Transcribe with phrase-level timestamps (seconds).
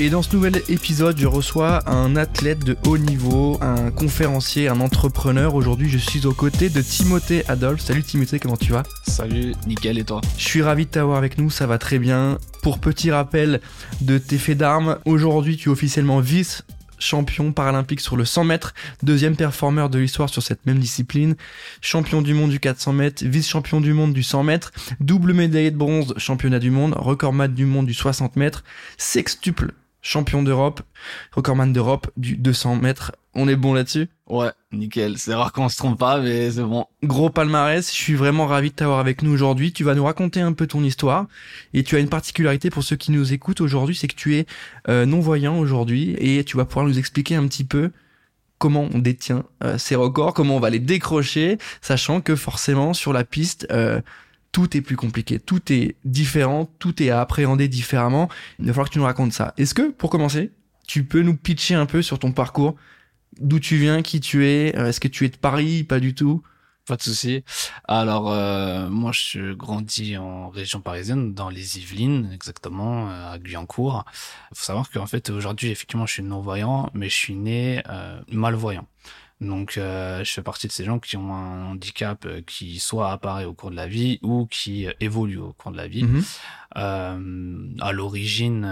[0.00, 4.80] Et dans ce nouvel épisode, je reçois un athlète de haut niveau, un conférencier, un
[4.80, 5.54] entrepreneur.
[5.54, 7.82] Aujourd'hui, je suis aux côtés de Timothée Adolphe.
[7.82, 8.82] Salut Timothée, comment tu vas?
[9.06, 10.20] Salut, nickel, et toi?
[10.38, 12.38] Je suis ravi de t'avoir avec nous, ça va très bien.
[12.62, 13.60] Pour petit rappel
[14.00, 16.64] de tes faits d'armes, aujourd'hui tu es officiellement vice
[16.98, 21.34] champion paralympique sur le 100 mètres, deuxième performeur de l'histoire sur cette même discipline,
[21.80, 25.76] champion du monde du 400 mètres, vice-champion du monde du 100 mètres, double médaillé de
[25.76, 28.62] bronze, championnat du monde, record mat du monde du 60 mètres,
[28.98, 30.82] sextuple champion d'Europe,
[31.30, 33.12] recordman d'Europe du 200 mètres.
[33.34, 34.08] On est bon là-dessus?
[34.26, 35.16] Ouais, nickel.
[35.16, 36.84] C'est rare qu'on se trompe pas, mais c'est bon.
[37.02, 37.88] Gros palmarès.
[37.88, 39.72] Je suis vraiment ravi de t'avoir avec nous aujourd'hui.
[39.72, 41.26] Tu vas nous raconter un peu ton histoire.
[41.72, 44.46] Et tu as une particularité pour ceux qui nous écoutent aujourd'hui, c'est que tu es
[44.88, 46.14] euh, non-voyant aujourd'hui.
[46.18, 47.90] Et tu vas pouvoir nous expliquer un petit peu
[48.62, 53.12] comment on détient euh, ces records, comment on va les décrocher, sachant que forcément sur
[53.12, 54.00] la piste, euh,
[54.52, 58.28] tout est plus compliqué, tout est différent, tout est à appréhender différemment.
[58.58, 59.54] Il va falloir que tu nous racontes ça.
[59.56, 60.52] Est-ce que, pour commencer,
[60.86, 62.76] tu peux nous pitcher un peu sur ton parcours?
[63.40, 66.14] D'où tu viens, qui tu es euh, Est-ce que tu es de Paris Pas du
[66.14, 66.42] tout?
[66.86, 67.44] Pas de souci.
[67.84, 74.04] Alors, euh, moi, je grandis en région parisienne, dans les Yvelines, exactement, euh, à Guyancourt.
[74.50, 77.82] Il faut savoir qu'en fait, aujourd'hui, effectivement, je suis non-voyant, mais je suis né
[78.28, 78.86] malvoyant.
[79.42, 83.10] Donc, euh, je fais partie de ces gens qui ont un handicap euh, qui soit
[83.10, 86.04] apparaît au cours de la vie ou qui euh, évolue au cours de la vie.
[86.04, 86.22] Mhm.
[86.76, 88.62] Euh, à l'origine,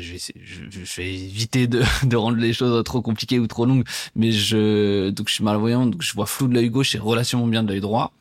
[0.00, 3.84] je, vais, je, vais éviter de, de, rendre les choses trop compliquées ou trop longues,
[4.16, 7.46] mais je donc je suis malvoyant, donc je vois flou de l'œil gauche et relativement
[7.46, 8.12] bien de l'œil droit.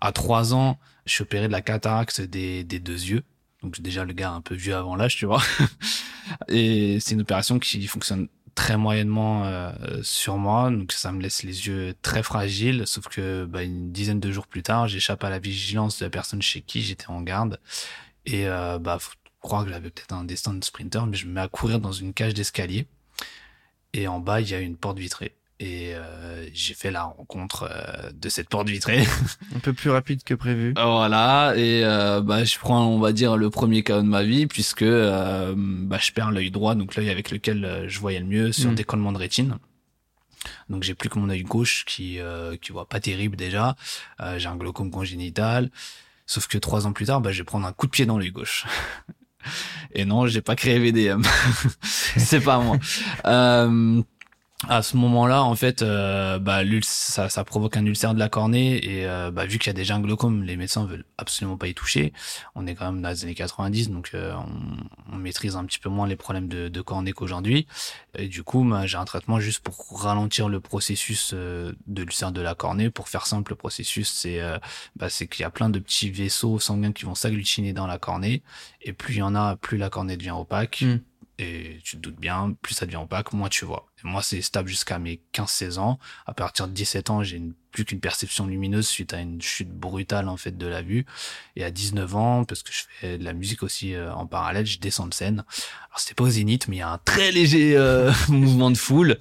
[0.00, 3.22] À trois ans, je suis opéré de la cataracte des, des deux yeux.
[3.62, 5.42] Donc déjà le gars un peu vieux avant l'âge, tu vois.
[6.48, 9.70] et c'est une opération qui fonctionne très moyennement euh,
[10.02, 12.88] sur moi, donc ça me laisse les yeux très fragiles.
[12.88, 16.10] Sauf que bah, une dizaine de jours plus tard, j'échappe à la vigilance de la
[16.10, 17.60] personne chez qui j'étais en garde,
[18.26, 21.34] et euh, bah faut croire que j'avais peut-être un destin de sprinter, mais je me
[21.34, 22.88] mets à courir dans une cage d'escalier,
[23.92, 27.68] et en bas il y a une porte vitrée et euh, j'ai fait la rencontre
[27.70, 29.04] euh, de cette porte vitrée.
[29.56, 30.72] Un peu plus rapide que prévu.
[30.74, 34.46] voilà, et euh, bah, je prends, on va dire, le premier cas de ma vie,
[34.46, 38.26] puisque euh, bah, je perds l'œil droit, donc l'œil avec lequel euh, je voyais le
[38.26, 38.74] mieux, sur mm.
[38.76, 39.58] décollement de rétine.
[40.68, 42.20] Donc j'ai plus que mon œil gauche qui
[42.62, 43.74] qui voit pas terrible déjà.
[44.36, 45.70] j'ai un glaucome congénital.
[46.26, 48.18] Sauf que trois ans plus tard, bah, je vais prendre un coup de pied dans
[48.18, 48.64] l'œil gauche.
[49.94, 51.22] Et non, j'ai pas créé VDM.
[51.82, 52.78] C'est pas moi.
[54.64, 58.28] Euh, à ce moment-là, en fait, euh, bah, ça, ça, provoque un ulcère de la
[58.28, 61.56] cornée et euh, bah, vu qu'il y a déjà un glaucome, les médecins veulent absolument
[61.56, 62.12] pas y toucher.
[62.54, 65.78] On est quand même dans les années 90, donc euh, on, on, maîtrise un petit
[65.78, 67.66] peu moins les problèmes de, de cornée qu'aujourd'hui.
[68.16, 72.40] Et du coup, bah, j'ai un traitement juste pour ralentir le processus de l'ulcère de
[72.40, 72.90] la cornée.
[72.90, 74.40] Pour faire simple, le processus, c'est
[74.96, 77.98] bah, c'est qu'il y a plein de petits vaisseaux sanguins qui vont s'agglutiner dans la
[77.98, 78.42] cornée,
[78.82, 80.82] et plus il y en a, plus la cornée devient opaque.
[80.82, 80.98] Hmm.
[81.40, 83.87] Et tu te doutes bien, plus ça devient opaque, moins tu vois.
[84.04, 85.98] Moi, c'est stable jusqu'à mes 15-16 ans.
[86.26, 90.28] À partir de 17 ans, j'ai plus qu'une perception lumineuse suite à une chute brutale
[90.28, 91.04] en fait de la vue.
[91.56, 94.66] Et à 19 ans, parce que je fais de la musique aussi euh, en parallèle,
[94.66, 95.44] je descends de scène.
[95.88, 98.76] Alors c'était pas au zénith, mais il y a un très léger euh, mouvement de
[98.76, 99.18] foule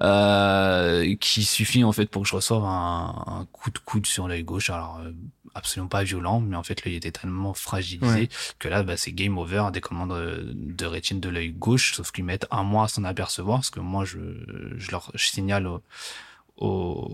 [0.00, 4.28] euh, qui suffit en fait pour que je reçoive un, un coup de coude sur
[4.28, 4.70] l'œil gauche.
[4.70, 5.12] Alors euh,
[5.54, 8.28] absolument pas violent, mais en fait l'œil était tellement fragilisé
[8.58, 12.24] que là bah, c'est game over, décollement de, de rétine de l'œil gauche, sauf qu'ils
[12.24, 14.17] mettent un mois à s'en apercevoir, parce que moi je,
[14.76, 15.68] je leur signale
[16.58, 16.66] au,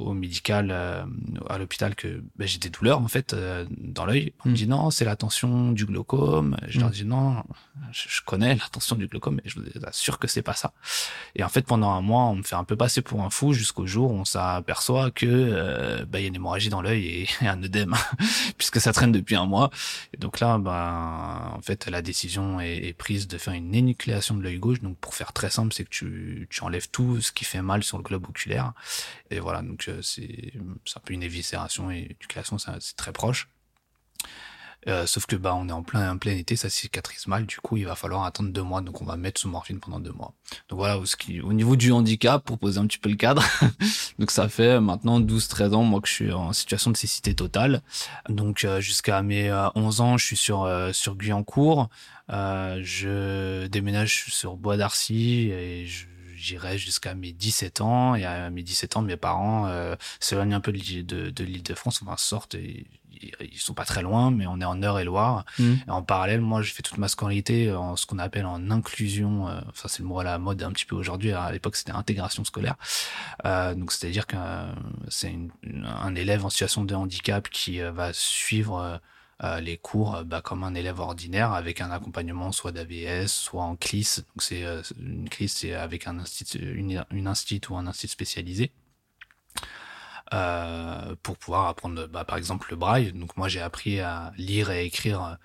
[0.06, 1.04] au, médical, euh,
[1.48, 4.32] à l'hôpital, que ben, j'ai des douleurs en fait euh, dans l'œil.
[4.44, 4.56] On me mm.
[4.56, 6.56] dit non, c'est la tension du glaucome.
[6.66, 6.92] Je leur mm.
[6.92, 7.44] dis non,
[7.92, 10.72] je, connais la tension du glaucome, mais je vous assure que c'est pas ça.
[11.36, 13.52] Et en fait, pendant un mois, on me fait un peu passer pour un fou
[13.52, 17.06] jusqu'au jour où on s'aperçoit que euh, ben, il y a une hémorragie dans l'œil
[17.06, 17.94] et, un œdème,
[18.58, 19.70] puisque ça traîne depuis un mois.
[20.14, 24.36] Et donc là, ben en fait, la décision est, est prise de faire une énucléation
[24.36, 24.80] de l'œil gauche.
[24.80, 27.84] Donc pour faire très simple, c'est que tu, tu enlèves tout ce qui fait mal
[27.84, 28.72] sur le globe oculaire
[29.40, 30.52] voilà, donc euh, c'est
[30.96, 33.48] un peu une éviscération et éducation, c'est très proche.
[34.86, 37.56] Euh, sauf que bah on est en plein en plein été, ça cicatrise mal, du
[37.56, 40.12] coup il va falloir attendre deux mois, donc on va mettre sous morphine pendant deux
[40.12, 40.34] mois.
[40.68, 41.04] Donc voilà, au,
[41.42, 43.42] au niveau du handicap, pour poser un petit peu le cadre,
[44.18, 47.80] donc ça fait maintenant 12-13 ans moi que je suis en situation de cécité totale.
[48.28, 51.88] Donc euh, jusqu'à mes 11 ans, je suis sur sur Guyancourt,
[52.28, 56.06] je déménage sur Bois d'Arcy et je
[56.44, 58.14] j'irai jusqu'à mes 17 ans.
[58.14, 60.78] Et à mes 17 ans, mes parents euh, s'éloignent un peu de
[61.44, 62.86] l'île de, France, enfin sortent et
[63.40, 65.44] ils sont pas très loin, mais on est en Eure-et-Loire.
[65.58, 65.74] Mm.
[65.86, 69.48] Et en parallèle, moi, je fais toute ma scolarité en ce qu'on appelle en inclusion.
[69.48, 71.32] euh, Enfin, c'est le mot à la mode un petit peu aujourd'hui.
[71.32, 72.76] À l'époque, c'était intégration scolaire.
[73.46, 74.36] Euh, donc, c'est-à-dire que
[75.08, 75.34] c'est
[75.84, 79.00] un élève en situation de handicap qui va suivre
[79.42, 83.62] euh, les cours euh, bah, comme un élève ordinaire avec un accompagnement soit d'AVS, soit
[83.62, 84.18] en CLIS.
[84.18, 88.72] Donc, c'est euh, une CLIS, c'est avec un institut, une, une ou un institut spécialisé
[91.22, 93.12] pour pouvoir apprendre, bah, par exemple, le braille.
[93.12, 95.38] Donc moi, j'ai appris à lire et écrire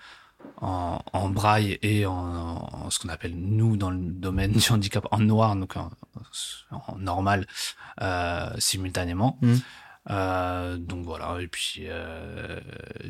[0.58, 5.56] en, braille et en, ce qu'on appelle nous dans le domaine du handicap en noir,
[5.56, 5.92] donc en,
[6.72, 7.46] en normal
[8.58, 9.38] simultanément.
[9.42, 9.58] Mm.
[10.10, 12.60] Euh, donc voilà, et puis euh,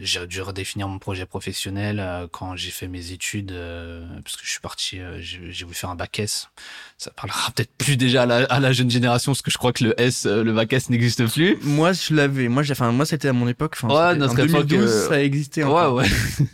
[0.02, 4.44] j'ai dû redéfinir mon projet professionnel euh, quand j'ai fait mes études, euh, parce que
[4.44, 6.50] je suis parti, euh, j'ai voulu faire un bac S.
[6.98, 9.72] Ça parlera peut-être plus déjà à la, à la jeune génération, parce que je crois
[9.72, 11.58] que le S, euh, le bac S n'existe plus.
[11.62, 12.50] Moi, je l'avais.
[12.50, 13.76] Moi, j'ai, enfin, moi, c'était à mon époque.
[13.82, 15.64] Enfin, Ouais, en notre époque, 2012, euh, ça existait.
[15.64, 15.94] Ouais, encore.
[15.96, 16.08] ouais.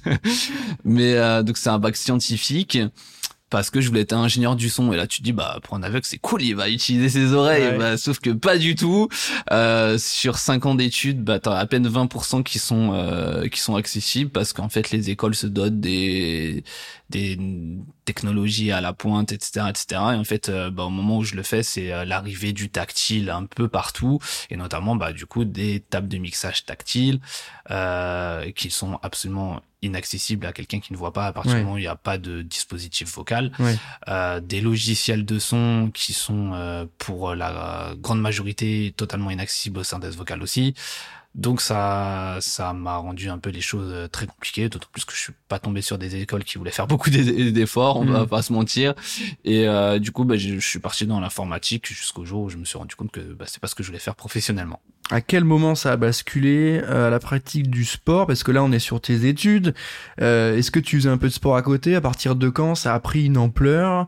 [0.84, 2.78] Mais euh, donc c'est un bac scientifique
[3.50, 4.92] parce que je voulais être ingénieur du son.
[4.94, 7.34] Et là tu te dis bah pour un aveugle c'est cool il va utiliser ses
[7.34, 7.64] oreilles.
[7.64, 7.78] Ouais.
[7.78, 9.08] bah, sauf que pas du tout.
[9.52, 13.76] Euh, sur 5 ans d'études bah t'as à peine 20% qui sont euh, qui sont
[13.76, 16.64] accessibles parce qu'en fait les écoles se dotent des
[17.10, 17.38] des
[18.06, 21.36] technologies à la pointe etc etc et en fait euh, bah, au moment où je
[21.36, 24.20] le fais c'est euh, l'arrivée du tactile un peu partout
[24.50, 27.20] et notamment bah du coup des tables de mixage tactiles
[27.72, 31.60] euh, qui sont absolument inaccessibles à quelqu'un qui ne voit pas à partir Ouais.
[31.60, 33.76] du moment où il n'y a pas de dispositif vocal Ouais.
[34.08, 39.84] euh, des logiciels de son qui sont euh, pour la grande majorité totalement inaccessibles au
[39.84, 40.74] synthèse vocale aussi
[41.36, 45.14] donc ça ça m'a rendu un peu les choses euh, très compliquées d'autant plus que
[45.14, 48.12] je suis pas tombé sur des écoles qui voulaient faire beaucoup d'e- d'efforts on Mm.
[48.12, 48.94] va pas se mentir.
[49.44, 52.58] Et euh, du coup bah, je, je suis parti dans l'informatique jusqu'au jour où je
[52.58, 54.80] me suis rendu compte que bah, c'est pas ce que je voulais faire professionnellement.
[55.12, 58.26] À quel moment ça a basculé euh, à la pratique du sport?
[58.26, 59.76] Parce que là, on est sur tes études.
[60.20, 61.94] Euh, Est-ce que tu faisais un peu de sport à côté?
[61.96, 64.08] À partir de quand ça a pris une ampleur?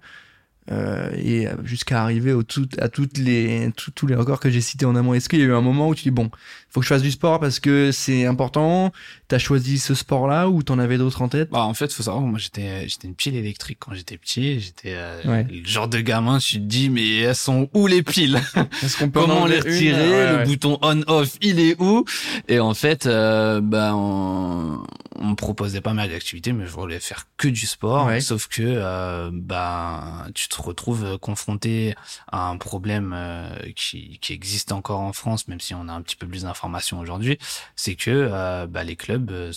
[0.71, 4.61] Euh, et jusqu'à arriver au tout, à toutes les, tous- tous les records que j'ai
[4.61, 5.13] cités en amont.
[5.13, 6.29] Est-ce qu'il y a eu un moment où tu dis bon,
[6.69, 8.91] faut que je fasse du sport parce que c'est important?
[9.27, 11.49] T'as choisi ce sport-là ou t'en avais d'autres en tête?
[11.49, 14.59] Bah, en fait, faut savoir, moi, j'étais, j'étais une pile électrique quand j'étais petit.
[14.59, 15.47] J'étais euh, Ouais.
[15.49, 16.39] le genre de gamin.
[16.39, 18.39] Je te dis, mais elles sont où les piles?
[18.83, 19.63] Est-ce qu'on peut en Comment les une?
[19.63, 20.09] retirer?
[20.11, 20.45] Ouais, Le ouais.
[20.45, 22.05] bouton on/off, il est où?
[22.47, 24.83] Et en fait, euh, bah, on,
[25.15, 28.09] on me proposait pas mal d'activités, mais je voulais faire que du sport.
[28.21, 31.95] Sauf que, euh, bah, tu te retrouves confronté
[32.31, 36.01] à un problème euh, qui, qui existe encore en France, même si on a un
[36.01, 37.37] petit peu plus d'informations aujourd'hui.
[37.75, 39.51] C'est que euh, bah, les clubs euh,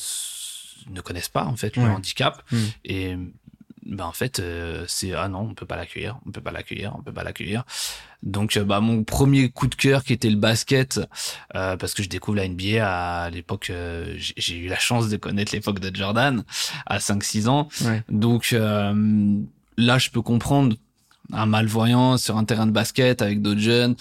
[0.90, 1.88] ne connaissent pas en fait le Ouais.
[1.90, 2.56] handicap Mm.
[2.84, 3.16] et
[3.86, 6.94] bah, en fait euh, c'est ah non on peut pas l'accueillir on peut pas l'accueillir
[6.98, 7.64] on peut pas l'accueillir
[8.22, 11.00] donc euh, bah mon premier coup de cœur qui était le basket
[11.54, 15.16] euh, parce que je découvre la NBA à l'époque euh, j'ai eu la chance de
[15.16, 16.44] connaître l'époque de Jordan
[16.86, 18.02] à 5-6 ans Ouais.
[18.10, 19.38] donc euh,
[19.76, 20.76] là je peux comprendre
[21.32, 23.94] un malvoyant sur un terrain de basket avec d'autres jeunes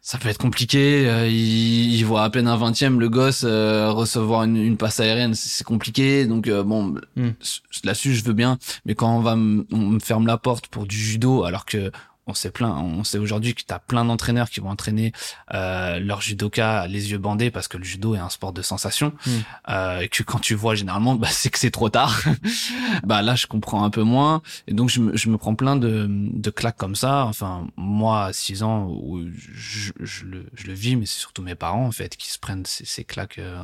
[0.00, 1.06] ça peut être compliqué.
[1.06, 5.00] euh, il, il voit à peine un vingtième le gosse euh, recevoir une, une passe
[5.00, 6.24] aérienne, c'est compliqué.
[6.24, 7.28] Donc euh, bon, Mm.
[7.42, 8.58] s- là-dessus je veux bien.
[8.86, 11.90] Mais quand on va, me ferme la porte pour du judo, alors que
[12.28, 15.12] on sait plein, on sait aujourd'hui que t'as plein d'entraîneurs qui vont entraîner
[15.54, 19.14] euh, leur judoka les yeux bandés parce que le judo est un sport de sensation.
[19.26, 19.30] Mm.
[19.70, 22.20] Euh, et que quand tu vois généralement, bah, c'est que c'est trop tard.
[23.02, 24.42] bah là je comprends un peu moins.
[24.66, 27.24] Et donc je me, je me prends plein de, de claques comme ça.
[27.24, 31.42] Enfin moi à 6 ans où je, je le, je le vis, mais c'est surtout
[31.42, 33.62] mes parents en fait qui se prennent ces, ces claques euh,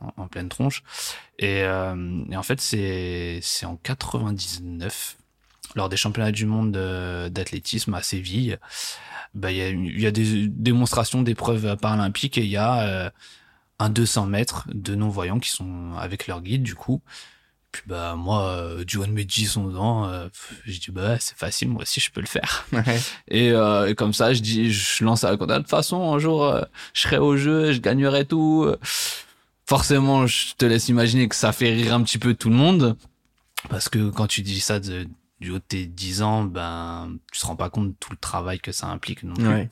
[0.00, 0.82] en, en pleine tronche.
[1.38, 5.18] Et, euh, et en fait c'est c'est en 99
[5.74, 8.58] lors des championnats du monde de- d'athlétisme à Séville.
[9.34, 9.62] Bah il y
[10.06, 13.10] a y des démonstrations d'épreuves paralympiques et il y a euh,
[13.78, 17.02] un 200 mètres de non-voyants qui sont avec leur guide du coup.
[17.72, 20.28] Puis bah moi, euh, du haut de mes 10 11 ans, euh,
[20.64, 22.64] je dis bah c'est facile, moi aussi je peux le faire.
[22.72, 22.98] Ouais.
[23.28, 25.36] Et, euh, et comme ça, je dis, je lance à la.
[25.36, 26.62] De toute façon, un jour, euh,
[26.94, 28.66] je serai au jeu, je gagnerai tout.
[29.66, 32.96] Forcément, je te laisse imaginer que ça fait rire un petit peu tout le monde.
[33.68, 35.06] Parce que quand tu dis ça de,
[35.40, 38.16] du haut de tes 10 ans, ben, tu te rends pas compte de tout le
[38.16, 39.46] travail que ça implique non plus.
[39.46, 39.68] Ouais.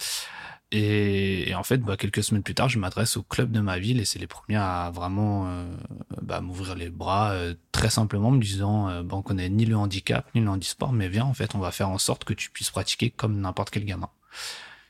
[0.77, 3.79] Et, et en fait, bah, quelques semaines plus tard, je m'adresse au club de ma
[3.79, 5.73] ville et c'est les premiers à vraiment euh,
[6.21, 9.77] bah, m'ouvrir les bras euh, très simplement, me disant euh, bah, on connaît ni le
[9.77, 12.51] handicap ni le handisport, mais viens, en fait, on va faire en sorte que tu
[12.51, 14.11] puisses pratiquer comme n'importe quel gamin.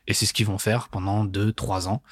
[0.06, 2.02] Et c'est ce qu'ils vont faire pendant deux, trois ans,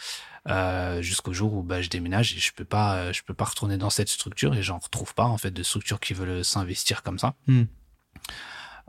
[0.49, 3.79] euh, jusqu'au jour où bah, je déménage et je peux pas, je peux pas retourner
[3.79, 7.19] dans cette structure et j'en retrouve pas en fait de structure qui veulent s'investir comme
[7.19, 7.35] ça.
[7.47, 7.65] Hmm.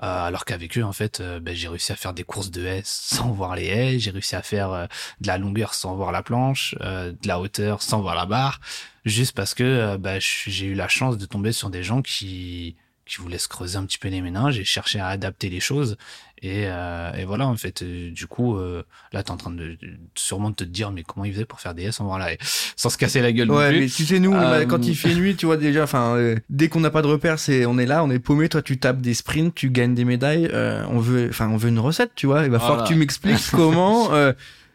[0.03, 2.65] Euh, alors qu'avec eux, en fait, euh, ben, j'ai réussi à faire des courses de
[2.65, 3.99] haies sans voir les haies.
[3.99, 4.85] J'ai réussi à faire euh,
[5.21, 8.59] de la longueur sans voir la planche, de la hauteur sans voir la barre,
[9.05, 13.17] juste parce que ben, j'ai eu la chance de tomber sur des gens qui qui
[13.17, 15.97] voulaient se creuser un petit peu les méninges et chercher à adapter les choses.
[16.43, 18.83] Et, euh, et voilà, en fait, euh, du coup, euh,
[19.13, 19.77] là, t'es en train de,
[20.13, 22.27] sûrement de te dire, mais comment il faisait pour faire des S en voir là,
[22.75, 24.33] sans se casser la gueule ouais, mais tu sais, nous,
[24.67, 27.65] quand il fait nuit, tu vois déjà, enfin, dès qu'on n'a pas de repère, c'est,
[27.65, 28.49] on est là, on est paumé.
[28.49, 30.51] Toi, tu tapes des sprints, tu gagnes des médailles.
[30.53, 32.43] on veut, enfin, on veut une recette, tu vois.
[32.43, 34.09] Il va falloir que tu m'expliques comment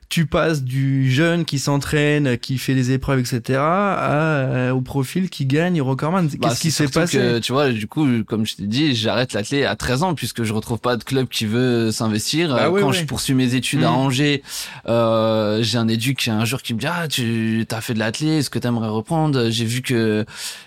[0.09, 5.29] tu passes du jeune qui s'entraîne, qui fait des épreuves, etc., à, euh, au profil
[5.29, 6.29] qui gagne recordman.
[6.29, 9.35] Qu'est-ce bah, qui s'est passé que, Tu vois, du coup, comme je t'ai dit, j'arrête
[9.35, 12.55] l'athlète à 13 ans puisque je retrouve pas de club qui veut s'investir.
[12.55, 13.97] Bah Quand je poursuis mes études à mmh.
[13.97, 14.43] Angers,
[14.87, 17.99] euh, j'ai un éduc qui un jour qui me dit ah tu as fait de
[17.99, 19.51] l'athlète, est-ce que tu aimerais reprendre?
[19.51, 20.25] J'ai vu que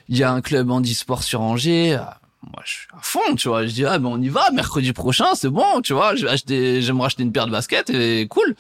[0.08, 1.98] il y a un club handisport sur Angers
[2.44, 4.94] moi je suis à fond tu vois je dis ah ben on y va mercredi
[4.94, 8.28] prochain c'est bon tu vois je vais acheter j'aimerais acheter une paire de baskets et
[8.28, 8.56] cool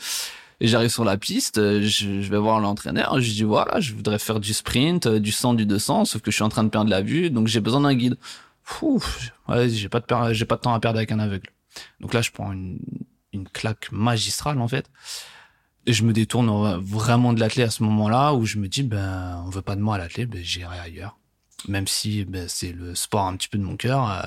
[0.61, 4.19] et j'arrive sur la piste, euh, je, vais voir l'entraîneur, je dis voilà, je voudrais
[4.19, 6.69] faire du sprint, euh, du 100, du 200, sauf que je suis en train de
[6.69, 8.15] perdre la vue, donc j'ai besoin d'un guide.
[8.83, 11.49] Ouf, ouais, j'ai pas de j'ai pas de temps à perdre avec un aveugle.
[11.99, 12.77] Donc là, je prends une,
[13.33, 14.85] une claque magistrale en fait.
[15.87, 19.43] Et je me détourne vraiment de l'athlète à ce moment-là où je me dis ben
[19.47, 21.17] on veut pas de moi à l'athlète, ben j'irai ailleurs.
[21.67, 24.21] Même si ben, c'est le sport un petit peu de mon cœur, euh,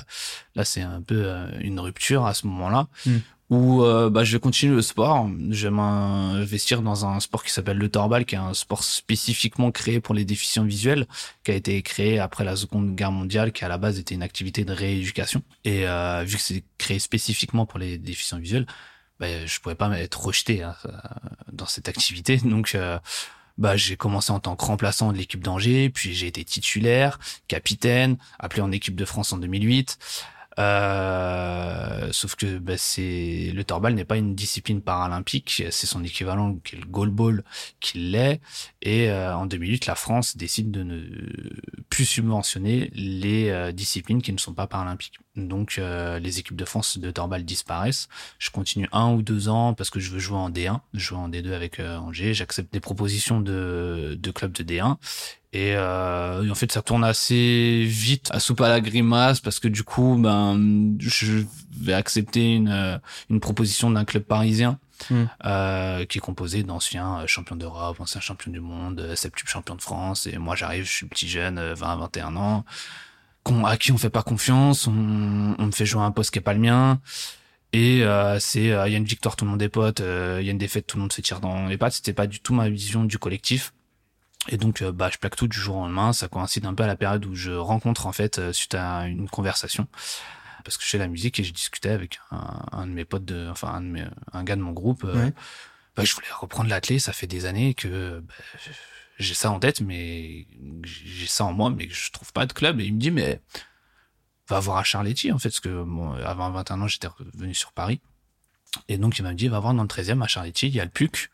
[0.55, 4.39] là c'est un peu une rupture à ce moment-là hmm où euh, bah, je vais
[4.39, 5.29] continuer le sport.
[5.51, 9.71] Je vais m'investir dans un sport qui s'appelle le torbal, qui est un sport spécifiquement
[9.71, 11.05] créé pour les déficients visuels,
[11.43, 14.23] qui a été créé après la Seconde Guerre mondiale, qui à la base était une
[14.23, 15.43] activité de rééducation.
[15.63, 18.65] Et euh, vu que c'est créé spécifiquement pour les déficients visuels,
[19.19, 20.75] bah, je pouvais pas être rejeté hein,
[21.51, 22.37] dans cette activité.
[22.43, 22.97] Donc euh,
[23.57, 28.17] bah, j'ai commencé en tant que remplaçant de l'équipe d'Angers, puis j'ai été titulaire, capitaine,
[28.39, 29.97] appelé en équipe de France en 2008.
[30.57, 36.55] Euh, sauf que bah, c'est le torbal n'est pas une discipline paralympique, c'est son équivalent
[36.63, 37.43] qui est le goalball
[37.79, 38.41] qui l'est.
[38.81, 41.01] Et euh, en 2008, la France décide de ne
[41.89, 45.19] plus subventionner les euh, disciplines qui ne sont pas paralympiques.
[45.35, 48.07] Donc euh, les équipes de France de torbal disparaissent.
[48.39, 51.29] Je continue un ou deux ans parce que je veux jouer en D1, jouer en
[51.29, 52.33] D2 avec Angers.
[52.33, 54.97] J'accepte des propositions de, de clubs de D1
[55.55, 59.67] euh, et, en fait, ça tourne assez vite à soupe à la grimace parce que
[59.67, 61.43] du coup, ben, je
[61.77, 62.97] vais accepter une, euh,
[63.29, 64.79] une proposition d'un club parisien.
[65.09, 65.25] Hmm.
[65.43, 70.25] Euh, qui est composé d'anciens champions d'Europe, anciens champions du monde, septuple champion de France.
[70.25, 72.63] Et moi, j'arrive, je suis petit jeune, 20, 21
[73.51, 76.39] ans, à qui on fait pas confiance, on, on me fait jouer un poste qui
[76.39, 76.99] est pas le mien.
[77.73, 80.49] Et euh, c'est, il y a une victoire, tout le monde est pote, il y
[80.49, 81.93] a une défaite, tout le monde se tire dans les pattes.
[81.93, 83.73] C'était pas du tout ma vision du collectif.
[84.49, 86.13] Et donc, euh, bah, je plaque tout du jour au lendemain.
[86.13, 89.07] Ça coïncide un peu à la période où je rencontre, en fait, euh, suite à
[89.07, 89.87] une conversation.
[90.63, 93.49] Parce que je fais la musique et j'ai discuté avec un, de mes potes, de,
[93.49, 95.03] enfin, un, de mes, un gars de mon groupe.
[95.03, 95.29] Euh,
[95.95, 96.99] bah, je voulais reprendre l'athlé.
[96.99, 98.33] Ça fait des années que bah,
[99.17, 100.47] j'ai ça en tête, mais
[100.83, 102.79] j'ai ça en moi, mais je trouve pas de club.
[102.79, 103.41] Et il me dit, mais
[104.47, 107.71] va voir à Charletti, en fait, parce que bon, avant 21 ans, j'étais revenu sur
[107.71, 108.01] Paris.
[108.89, 110.85] Et donc, il m'a dit, va voir dans le 13e à Charletti, il y a
[110.85, 111.29] le PUC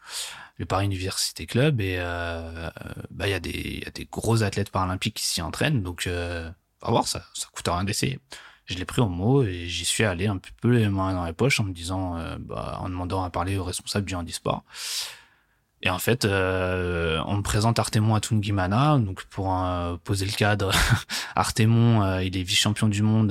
[0.62, 2.70] le Paris Université Club et euh,
[3.10, 6.06] bah il y a des y a des gros athlètes paralympiques qui s'y entraînent donc
[6.06, 6.50] euh,
[6.82, 8.20] va voir ça ça coûte rien d'essayer
[8.66, 11.34] je l'ai pris au mot et j'y suis allé un peu les mains dans les
[11.34, 14.64] poches en me disant euh, bah, en demandant à parler au responsable du handisport
[15.84, 19.56] et en fait euh, on me présente Artemon Atungimana donc pour
[20.04, 20.72] poser le cadre
[21.36, 23.30] Artemon il est vice-champion du monde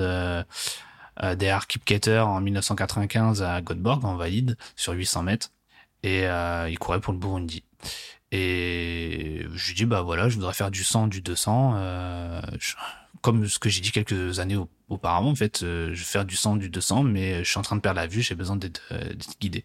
[1.37, 5.51] des Arkipketer en 1995 à Göteborg en valide sur 800 mètres
[6.03, 7.65] et euh, il courait pour le Burundi.
[8.33, 12.41] Et je lui dis bah voilà, je voudrais faire du 100, du 200, euh,
[13.23, 16.37] comme ce que j'ai dit quelques années auparavant en fait, euh, je vais faire du
[16.37, 18.83] 100, du 200, mais je suis en train de perdre la vue, j'ai besoin d'être
[19.41, 19.65] guidé.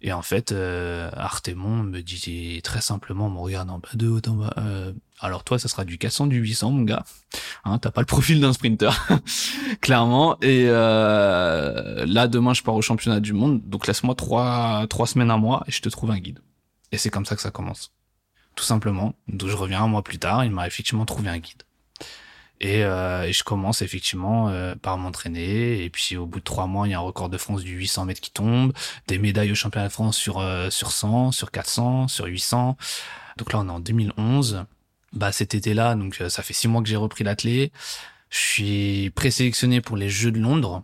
[0.00, 4.20] Et en fait, euh, Artemon me dit très simplement, me regarde en bas de haut
[4.28, 7.04] en bas, euh, alors toi, ça sera du 400, du 800, mon gars.
[7.64, 8.92] Hein, T'as pas le profil d'un sprinter,
[9.80, 10.38] clairement.
[10.40, 15.32] Et euh, là, demain, je pars au championnat du monde, donc laisse-moi trois trois semaines,
[15.32, 16.38] à mois, et je te trouve un guide.
[16.92, 17.92] Et c'est comme ça que ça commence,
[18.54, 19.14] tout simplement.
[19.26, 21.64] Donc je reviens un mois plus tard, il m'a effectivement trouvé un guide.
[22.60, 25.84] Et, euh, et, je commence effectivement euh, par m'entraîner.
[25.84, 27.76] Et puis au bout de trois mois, il y a un record de France du
[27.76, 28.72] 800 mètres qui tombe,
[29.06, 32.76] des médailles au championnat de France sur euh, sur 100, sur 400, sur 800.
[33.36, 34.64] Donc là, on est en 2011.
[35.14, 37.72] Bah cet été-là, donc euh, ça fait six mois que j'ai repris l'athlé.
[38.30, 40.82] Je suis présélectionné pour les Jeux de Londres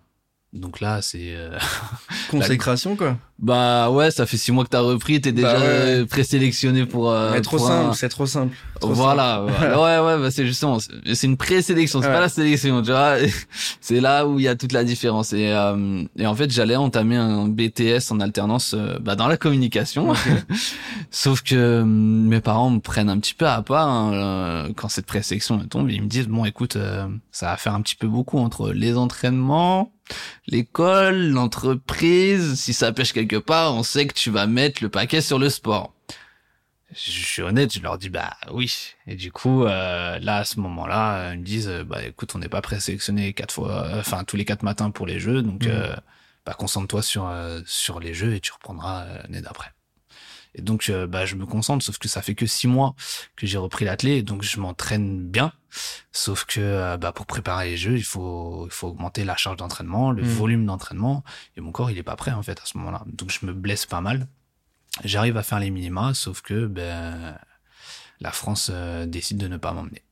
[0.55, 1.59] Donc là, c'est euh,
[2.31, 3.17] consécration quoi.
[3.41, 6.07] Bah ouais, ça fait six mois que t'as repris, t'es déjà Bah ouais.
[6.07, 7.11] présélectionné pour.
[7.11, 8.57] Euh, Mais trop pour un- simple, c'est trop simple.
[8.81, 9.81] Trop Voilà, voilà.
[10.05, 12.13] ouais, ouais, bah c'est justement, c'est une présélection, c'est Ouais.
[12.15, 13.17] pas la sélection, tu vois.
[13.81, 15.33] C'est là où il y a toute la différence.
[15.33, 19.37] Et, euh, et en fait, j'allais entamer un BTS en alternance euh, bah, dans la
[19.37, 20.13] communication.
[21.11, 25.07] Sauf que euh, mes parents me prennent un petit peu à part hein, quand cette
[25.07, 25.91] présélection tombe.
[25.91, 28.97] Ils me disent, bon, écoute, euh, ça va faire un petit peu beaucoup entre les
[28.97, 29.91] entraînements,
[30.47, 32.55] l'école, l'entreprise.
[32.61, 35.49] Si ça pêche quelque part, on sait que tu vas mettre le paquet sur le
[35.49, 35.93] sport
[36.97, 38.73] je suis honnête, je leur dis bah oui.
[39.09, 42.49] Et du coup, euh, là à ce moment-là, ils me disent bah écoute, on n'est
[42.49, 45.71] pas présélectionné quatre fois, enfin tous les quatre matins pour les jeux, donc Mhm.
[45.73, 45.97] euh,
[46.47, 49.73] bah concentre-toi sur euh, sur les jeux et tu reprendras euh, l'année d'après.
[50.57, 52.95] Et donc euh, bah je me concentre, sauf que ça fait que six mois
[53.37, 55.53] que j'ai repris l'athlé, donc je m'entraîne bien.
[56.13, 59.57] Sauf que euh, bah pour préparer les jeux, il faut il faut augmenter la charge
[59.57, 60.29] d'entraînement, le Mhm.
[60.29, 61.25] volume d'entraînement,
[61.57, 63.03] et mon corps il est pas prêt en fait à ce moment-là.
[63.07, 64.29] Donc je me blesse pas mal.
[65.03, 67.37] J'arrive à faire les minima, sauf que ben
[68.21, 70.03] la France euh, décide de ne pas m'emmener.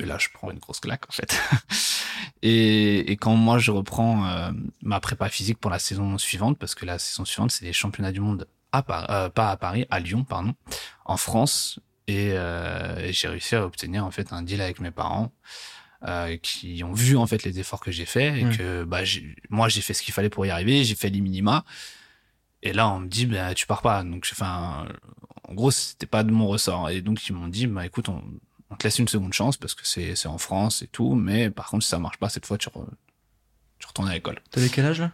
[0.00, 1.38] Et là, je prends une grosse claque en fait.
[2.42, 4.50] et, et quand moi je reprends euh,
[4.82, 8.12] ma prépa physique pour la saison suivante, parce que la saison suivante c'est les championnats
[8.12, 10.54] du monde à Paris, euh, pas à Paris, à Lyon pardon,
[11.04, 14.90] en France, et, euh, et j'ai réussi à obtenir en fait un deal avec mes
[14.90, 15.32] parents.
[16.04, 18.56] euh, qui ont vu en fait les efforts que j'ai faits et Mm.
[18.56, 21.20] que bah j'ai- moi j'ai fait ce qu'il fallait pour y arriver j'ai fait les
[21.20, 21.64] minima
[22.64, 24.02] et là, on me dit, ben, tu pars pas.
[24.04, 24.86] Donc, enfin,
[25.48, 26.90] en gros, c'était pas de mon ressort.
[26.90, 28.22] Et donc, ils m'ont dit, bah, écoute, on,
[28.70, 31.14] on te laisse une seconde chance parce que c'est, c'est en France et tout.
[31.16, 32.86] Mais par contre, si ça marche pas, cette fois, tu, re-
[33.80, 34.40] tu retournes à l'école.
[34.52, 35.10] T'avais quel âge là?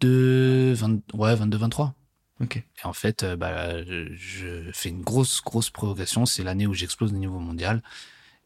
[0.00, 1.94] 22, 20, ouais, 22, 23.
[2.40, 2.56] Ok.
[2.56, 6.24] Et en fait, euh, bah, je, fais une grosse, grosse progression.
[6.24, 7.82] C'est l'année où j'explose au niveau mondial.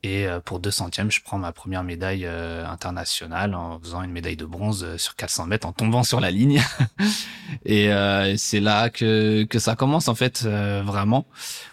[0.05, 4.37] Et euh, pour 200e, je prends ma première médaille euh, internationale en faisant une médaille
[4.37, 6.61] de bronze euh, sur 400 mètres, en tombant sur la ligne.
[7.65, 11.27] et euh, c'est là que, que ça commence, en fait, euh, vraiment.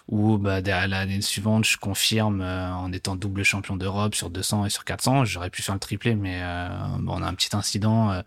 [0.06, 4.66] Où bah, derrière l'année suivante, je confirme euh, en étant double champion d'Europe sur 200
[4.66, 5.24] et sur 400.
[5.24, 6.68] J'aurais pu faire le triplé, mais euh,
[7.00, 8.22] bon, on a un petit incident.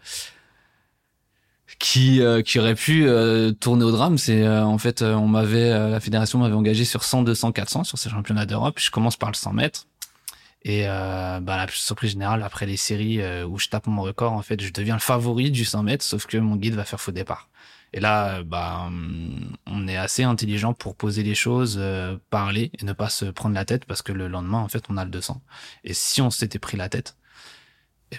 [1.79, 5.27] Qui euh, qui aurait pu euh, tourner au drame c'est euh, en fait euh, on
[5.27, 8.79] m'avait euh, la fédération m'avait engagé sur 100 200 400 sur ces championnats d'Europe.
[8.79, 9.87] Je commence par le 100 mètres.
[10.65, 14.41] Et euh, bah, la surprise générale après les séries où je tape mon record en
[14.41, 17.11] fait je deviens le favori du 100 mètres sauf que mon guide va faire faux
[17.11, 17.49] départ.
[17.91, 18.89] Et là bah
[19.67, 21.81] on est assez intelligent pour poser les choses
[22.29, 24.97] parler et ne pas se prendre la tête parce que le lendemain en fait on
[24.97, 25.41] a le 200
[25.83, 27.17] et si on s'était pris la tête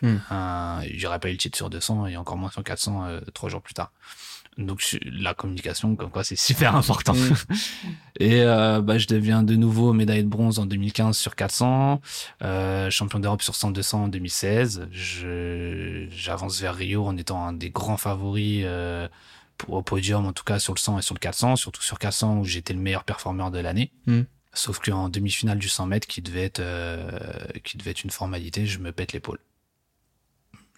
[0.03, 0.19] Hmm.
[0.31, 3.07] ben, il n'y aurait pas eu le titre sur 200 et encore moins sur 400
[3.07, 3.93] euh, trois jours plus tard.
[4.59, 7.15] Donc la communication, comme quoi, c'est super important.
[7.15, 7.55] Mm.
[8.21, 12.01] Et euh, bah, je deviens de nouveau médaille de bronze en 2015 sur 400,
[12.43, 14.89] euh, champion d'Europe sur 100-200 en 2016.
[14.93, 19.09] Je j'avance vers Rio en étant un des grands favoris euh,
[19.69, 22.39] au podium, en tout cas sur le 100 et sur le 400, surtout sur 400
[22.39, 23.91] où j'étais le meilleur performeur de l'année.
[24.07, 24.23] Mm.
[24.53, 27.11] Sauf qu'en demi-finale du 100 mètres, qui devait être euh,
[27.65, 29.41] qui devait être une formalité, je me pète l'épaule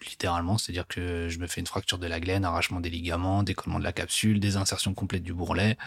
[0.05, 3.79] littéralement, c'est-à-dire que je me fais une fracture de la glaine, arrachement des ligaments, décollement
[3.79, 5.77] de la capsule, désinsertion complète du bourrelet,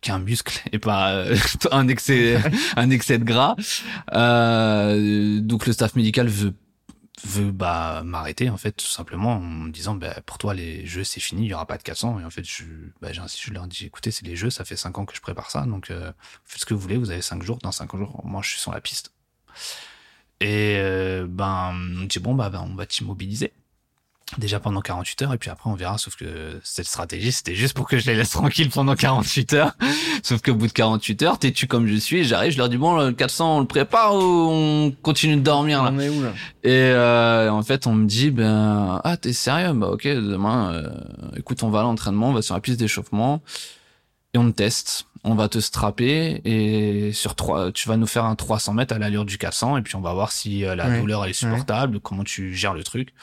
[0.00, 1.36] qu'un muscle et pas euh,
[1.70, 2.38] un excès
[2.76, 3.56] un excès de gras.
[4.12, 6.54] Euh, donc le staff médical veut
[7.24, 11.04] veut bah m'arrêter en fait tout simplement en me disant bah pour toi les jeux
[11.04, 12.64] c'est fini il y aura pas de 400 et en fait je
[13.00, 15.20] bah j'insiste je leur dis écoutez c'est les jeux ça fait cinq ans que je
[15.20, 16.10] prépare ça donc euh,
[16.44, 18.58] faites ce que vous voulez vous avez cinq jours dans cinq jours moi je suis
[18.58, 19.12] sur la piste
[20.42, 23.52] et euh, ben, on dit bon bah, ben, on va t'immobiliser.
[24.38, 25.98] Déjà pendant 48 heures et puis après on verra.
[25.98, 29.76] Sauf que cette stratégie c'était juste pour que je les laisse tranquilles pendant 48 heures.
[30.22, 32.96] Sauf qu'au bout de 48 heures, têtu comme je suis, j'arrive, je leur dis bon
[32.96, 35.90] le 400 on le prépare ou on continue de dormir là?
[35.92, 36.32] On est où là?
[36.64, 39.74] Et euh, en fait, on me dit, ben, ah, t'es sérieux?
[39.74, 40.90] Bah ok, demain, euh,
[41.36, 43.42] écoute, on va à l'entraînement, on va sur la piste d'échauffement
[44.34, 45.06] et on te teste.
[45.24, 48.98] On va te strapper et sur trois, tu vas nous faire un 300 mètres à
[48.98, 51.32] l'allure du 400 et puis on va voir si euh, la Ouais, douleur elle est
[51.52, 53.14] supportable, comment tu gères le truc.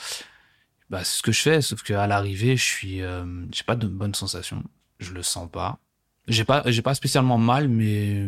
[0.90, 3.86] Bah c'est ce que je fais, sauf qu'à l'arrivée, je suis, euh, j'ai pas de
[3.88, 4.64] bonnes sensations,
[5.00, 5.78] je le sens pas.
[6.28, 8.28] J'ai pas, j'ai pas spécialement mal, mais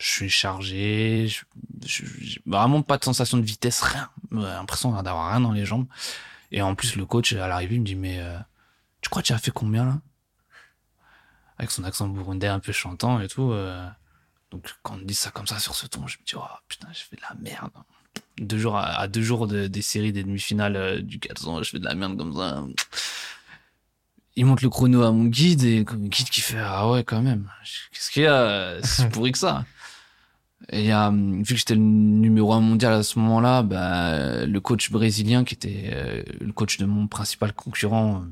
[0.00, 1.44] je suis chargé, je,
[1.86, 4.08] je- j'ai vraiment pas de sensation de vitesse, rien.
[4.32, 5.86] J'ai l'impression d'avoir rien dans les jambes.
[6.52, 8.38] Et en plus, le coach, à l'arrivée, il me dit, mais euh,
[9.00, 9.98] tu crois que tu as fait combien là?
[11.58, 13.52] Avec son accent burundais un peu chantant et tout.
[13.52, 13.86] euh,
[14.50, 16.88] donc quand on dit ça comme ça sur ce ton, je me dis, oh putain,
[16.92, 17.70] je fais de la merde.
[18.38, 21.78] Deux jours à, deux jours de- des séries des demi-finales euh, du 400, je fais
[21.78, 22.62] de la merde comme ça.
[24.36, 27.22] Il monte le chrono à mon guide et mon guide qui fait ah ouais quand
[27.22, 27.48] même.
[27.92, 28.82] Qu'est-ce qu'il y a?
[28.82, 29.64] C'est pourri que ça.
[30.70, 35.44] Et vu que j'étais le numéro un mondial à ce moment-là, bah, le coach brésilien
[35.44, 38.24] qui était euh, le coach de mon principal concurrent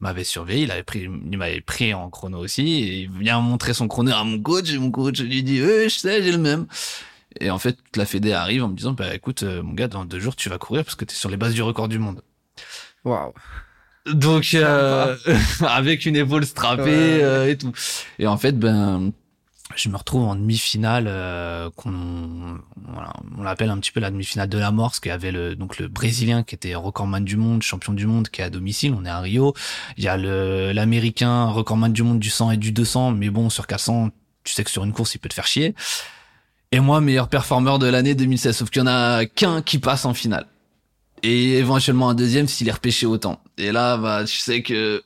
[0.00, 0.64] m'avait surveillé.
[0.64, 2.62] Il avait pris, il m'avait pris en chrono aussi.
[2.62, 4.70] Et il vient montrer son chrono à mon coach.
[4.70, 6.66] Et mon coach lui dit, eh, je sais, j'ai le même.
[7.40, 10.04] Et en fait, la Fédé arrive en me disant, bah écoute, euh, mon gars, dans
[10.04, 11.98] deux jours, tu vas courir parce que tu es sur les bases du record du
[11.98, 12.22] monde.
[13.04, 13.32] Waouh.
[14.06, 15.16] Donc euh,
[15.60, 17.72] avec une épaule strappée euh, et tout.
[18.18, 19.12] Et en fait, ben
[19.78, 22.58] je me retrouve en demi-finale euh, qu'on
[22.92, 25.30] voilà, on l'appelle un petit peu la demi-finale de la mort parce qu'il y avait
[25.32, 28.50] le donc le brésilien qui était recordman du monde champion du monde qui est à
[28.50, 29.54] domicile on est à Rio.
[29.96, 33.50] Il y a le l'américain recordman du monde du 100 et du 200 mais bon
[33.50, 34.10] sur 400
[34.44, 35.74] tu sais que sur une course il peut te faire chier.
[36.72, 40.04] Et moi meilleur performeur de l'année 2016 sauf qu'il y en a qu'un qui passe
[40.04, 40.46] en finale.
[41.22, 43.40] Et éventuellement un deuxième s'il est repêché autant.
[43.56, 45.02] Et là bah tu sais que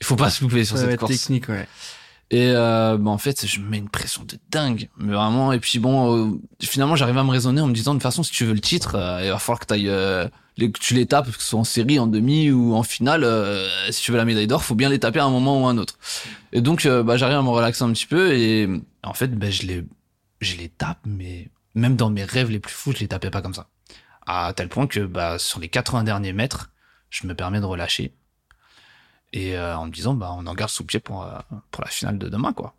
[0.00, 1.12] il faut pas se louper sur Ça cette course.
[1.12, 1.68] technique, ouais.
[2.30, 5.52] Et euh, bah, en fait, je me mets une pression de dingue, mais vraiment.
[5.52, 8.22] Et puis bon, euh, finalement, j'arrive à me raisonner en me disant de toute façon,
[8.22, 11.06] si tu veux le titre, euh, il va falloir que euh, les, que tu les
[11.06, 13.24] tapes, que ce soit en série, en demi ou en finale.
[13.24, 15.66] euh, si tu veux la médaille d'or, faut bien les taper à un moment ou
[15.66, 15.98] à un autre.
[16.52, 18.68] Et donc, euh, bah, j'arrive à me relaxer un petit peu et
[19.02, 19.84] en fait, bah, je les,
[20.40, 23.42] je les tape, mais même dans mes rêves les plus fous, je les tapais pas
[23.42, 23.66] comme ça.
[24.26, 26.70] À tel point que bah, sur les 80 derniers mètres,
[27.10, 28.14] je me permets de relâcher
[29.32, 31.38] et euh, en me disant bah on en garde sous pied pour euh,
[31.70, 32.74] pour la finale de demain quoi.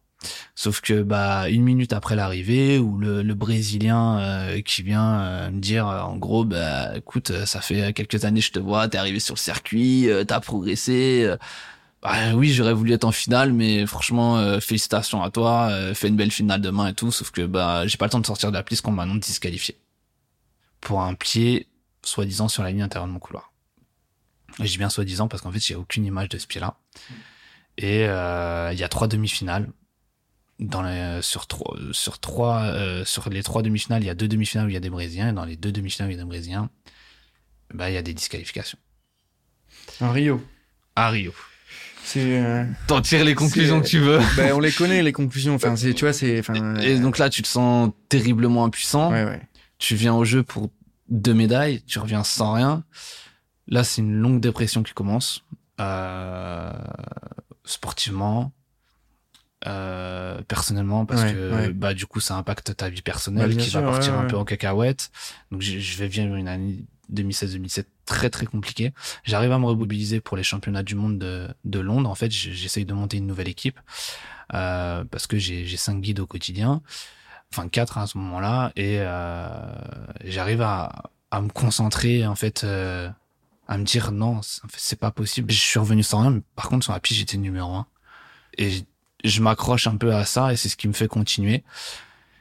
[0.53, 5.49] Sauf que bah une minute après l'arrivée où le, le brésilien euh, qui vient euh,
[5.51, 8.59] me dire euh, en gros bah écoute euh, ça fait quelques années que je te
[8.59, 11.27] vois t'es arrivé sur le circuit t'as progressé
[12.03, 16.31] bah oui j'aurais voulu être en finale mais franchement félicitations à toi fais une belle
[16.31, 18.63] finale demain et tout sauf que bah j'ai pas le temps de sortir de la
[18.63, 19.77] piste qu'on m'a non disqualifié
[20.81, 21.67] pour un pied
[22.03, 23.50] soi-disant sur la ligne intérieure de mon couloir
[24.59, 26.75] je dis bien soi-disant parce qu'en fait j'ai aucune image de ce pied là
[27.77, 29.69] et euh, il y a trois demi-finales
[30.59, 34.27] dans les, sur trois sur trois euh, sur les trois demi-finales il y a deux
[34.27, 36.19] demi-finales où il y a des brésiliens et dans les deux demi-finales où il y
[36.19, 36.69] a des brésiliens
[37.73, 38.77] bah il y a des disqualifications
[40.01, 40.41] Un Rio.
[40.95, 41.33] à Rio
[42.03, 42.19] C'est.
[42.43, 45.55] euh, t'en tires les conclusions que tu veux ben, on les connaît les conclusions.
[45.55, 46.39] Enfin, c'est, tu vois, c'est.
[46.39, 46.75] Enfin.
[46.79, 49.41] et donc là tu te sens terriblement impuissant Ouais, ouais.
[49.79, 50.69] tu viens au jeu pour
[51.09, 52.83] deux médailles, tu reviens sans rien.
[53.71, 55.43] Là, c'est une longue dépression qui commence,
[55.79, 56.71] euh,
[57.63, 58.51] sportivement,
[59.67, 61.69] euh, personnellement, parce Ouais, que ouais.
[61.73, 64.25] bah du coup, ça impacte ta vie personnelle, Bah, qui sûr, va partir ouais, un
[64.25, 65.12] peu en cacahuète.
[65.51, 68.91] Donc, je, vais vivre une année 2016-2017 très très compliquée.
[69.23, 72.10] J'arrive à me remobiliser pour les championnats du monde de, de Londres.
[72.10, 73.79] En fait, j'essaye de monter une nouvelle équipe
[74.53, 76.81] euh, parce que j'ai j'ai cinq guides au quotidien
[77.53, 79.47] enfin quatre à ce moment-là et euh,
[80.25, 83.10] j'arrive à, à me concentrer en fait euh,
[83.71, 86.84] à me dire non c'est- pas possible je suis revenu sans rien mais par contre
[86.84, 87.88] sur la piste j'étais numéro un
[88.57, 88.84] et
[89.23, 91.63] je, m'accroche un peu à ça et c'est ce qui me fait continuer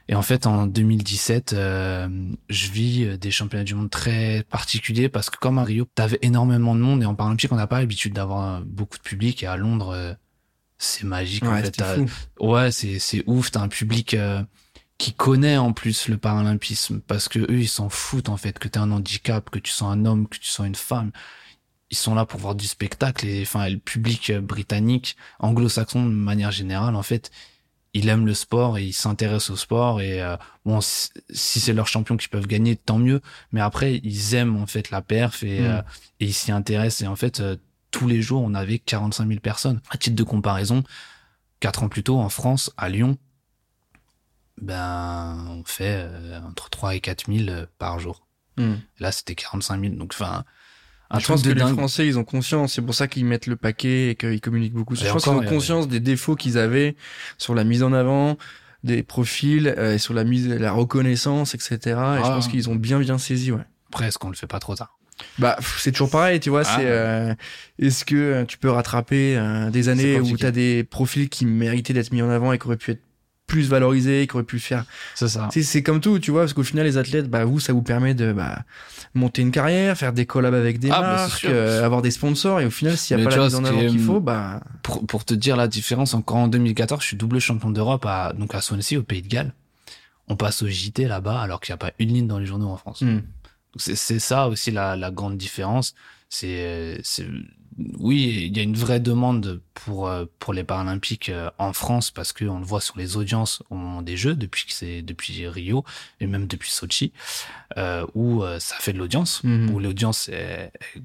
[0.09, 2.09] et en fait en 2017 euh,
[2.49, 6.19] je vis euh, des championnats du monde très particuliers parce que comme à Rio t'avais
[6.21, 9.47] énormément de monde et en paralympique on n'a pas l'habitude d'avoir beaucoup de public et
[9.47, 10.13] à Londres euh,
[10.77, 11.79] c'est magique en fait.
[12.39, 13.51] Ouais, c'est c'est ouf.
[13.51, 14.41] T'as un public euh,
[15.01, 18.67] qui connaît en plus le paralympisme parce que eux ils s'en foutent en fait que
[18.67, 21.11] t'es un handicap, que tu sois un homme, que tu sois une femme.
[21.89, 26.11] Ils sont là pour voir du spectacle et enfin le public euh, britannique, anglo-saxon de
[26.11, 27.31] manière générale en fait,
[27.95, 31.87] il aime le sport et il s'intéresse au sport et euh, bon si c'est leur
[31.87, 33.21] champion qui peuvent gagner tant mieux.
[33.51, 35.65] Mais après ils aiment en fait la perf et Mm.
[35.65, 35.81] euh,
[36.19, 37.55] et ils s'y intéressent et en fait euh,
[37.89, 39.81] tous les jours on avait 45 000 personnes.
[39.89, 40.83] À titre de comparaison,
[41.59, 43.17] quatre ans plus tôt en France, à Lyon,
[44.59, 48.25] ben on fait euh, entre 3 et 4 000 euh, par jour.
[48.57, 48.75] Hmm.
[48.99, 50.43] Là c'était 45 000, donc enfin
[51.09, 51.73] un je pense que les dingue.
[51.77, 52.73] Français, ils ont conscience.
[52.73, 54.95] C'est pour ça qu'ils mettent le paquet et qu'ils communiquent beaucoup.
[54.95, 56.95] Je Et pense qu'ils ont conscience des défauts qu'ils avaient
[57.37, 58.37] sur la mise en avant
[58.83, 61.77] des profils euh, et sur la mise, la reconnaissance, etc.
[61.77, 62.21] Et je Ah.
[62.35, 63.51] pense qu'ils ont bien bien saisi.
[63.51, 63.61] Ouais.
[63.89, 64.97] Après est-ce qu'on le fait pas trop tard?
[65.37, 66.63] Bah, c'est toujours pareil, tu vois.
[66.65, 66.75] Ah.
[66.77, 67.33] C'est euh,
[67.77, 70.41] est-ce que tu peux rattraper euh, des années où compliqué.
[70.43, 73.03] t'as des profils qui méritaient d'être mis en avant et qui auraient pu être
[73.51, 74.85] plus valorisés, qui auraient pu faire.
[75.13, 75.49] C'est ça.
[75.83, 78.31] Comme tout, tu vois, parce qu'au final, les athlètes, bah vous, ça vous permet de
[78.31, 78.59] bah,
[79.13, 82.61] monter une carrière, faire des collabs avec des Ah, bah, marques, euh, avoir des sponsors,
[82.61, 84.21] et au final, s'il n'y a Mais pas la vois, mise en avant qu'il faut,
[84.21, 88.05] bah Pour, pour te dire la différence, encore en 2014, je suis double champion d'Europe
[88.05, 89.53] à donc à Swansea au Pays de Galles.
[90.29, 92.69] On passe au JT là-bas alors qu'il n'y a pas une ligne dans les journaux
[92.69, 93.03] en France.
[93.03, 93.21] Donc,
[93.75, 95.93] C'est c'est ça aussi la, la grande différence.
[96.29, 97.25] C'est c'est
[97.99, 102.11] oui, il y a une vraie demande pour euh, pour les Paralympiques euh, en France
[102.11, 105.01] parce que on le voit sur les audiences au moment des Jeux depuis que c'est
[105.01, 105.85] depuis Rio
[106.19, 107.13] et même depuis Sochi
[107.77, 109.69] euh, où ça fait de l'audience, Mhm.
[109.71, 110.29] où l'audience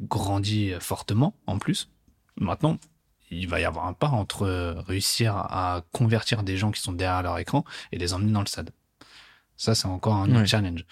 [0.09, 1.89] grandit fortement en plus.
[2.39, 2.79] Maintenant,
[3.31, 4.47] il va y avoir un pas entre
[4.87, 8.47] réussir à convertir des gens qui sont derrière leur écran et les emmener dans le
[8.47, 8.71] stade.
[9.57, 10.47] Ça, c'est encore un autre Ouais.
[10.47, 10.85] challenge.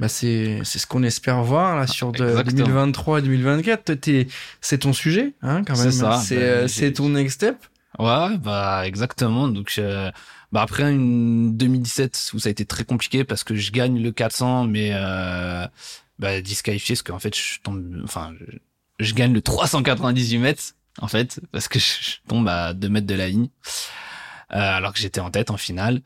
[0.00, 2.64] Bah c'est c'est ce qu'on espère voir là sur de- Exactement.
[2.66, 3.94] 2023 et 2024.
[3.94, 4.26] T'es-
[4.60, 5.92] C'est ton sujet, hein, quand même.
[5.92, 7.56] C'est Bah, euh, c'est ton next step.
[7.98, 9.46] Ouais, bah exactement.
[9.48, 10.10] Donc euh,
[10.52, 14.10] bah après une 2017 où ça a été très compliqué parce que je gagne le
[14.10, 15.66] 400 mais euh,
[16.18, 20.62] bah disqualifié parce qu'en fait je tombe enfin je, je gagne le 398 mètres
[21.00, 23.48] en fait parce que je, je tombe à 2 mètres de la ligne
[24.52, 26.00] euh, alors que j'étais en tête en finale.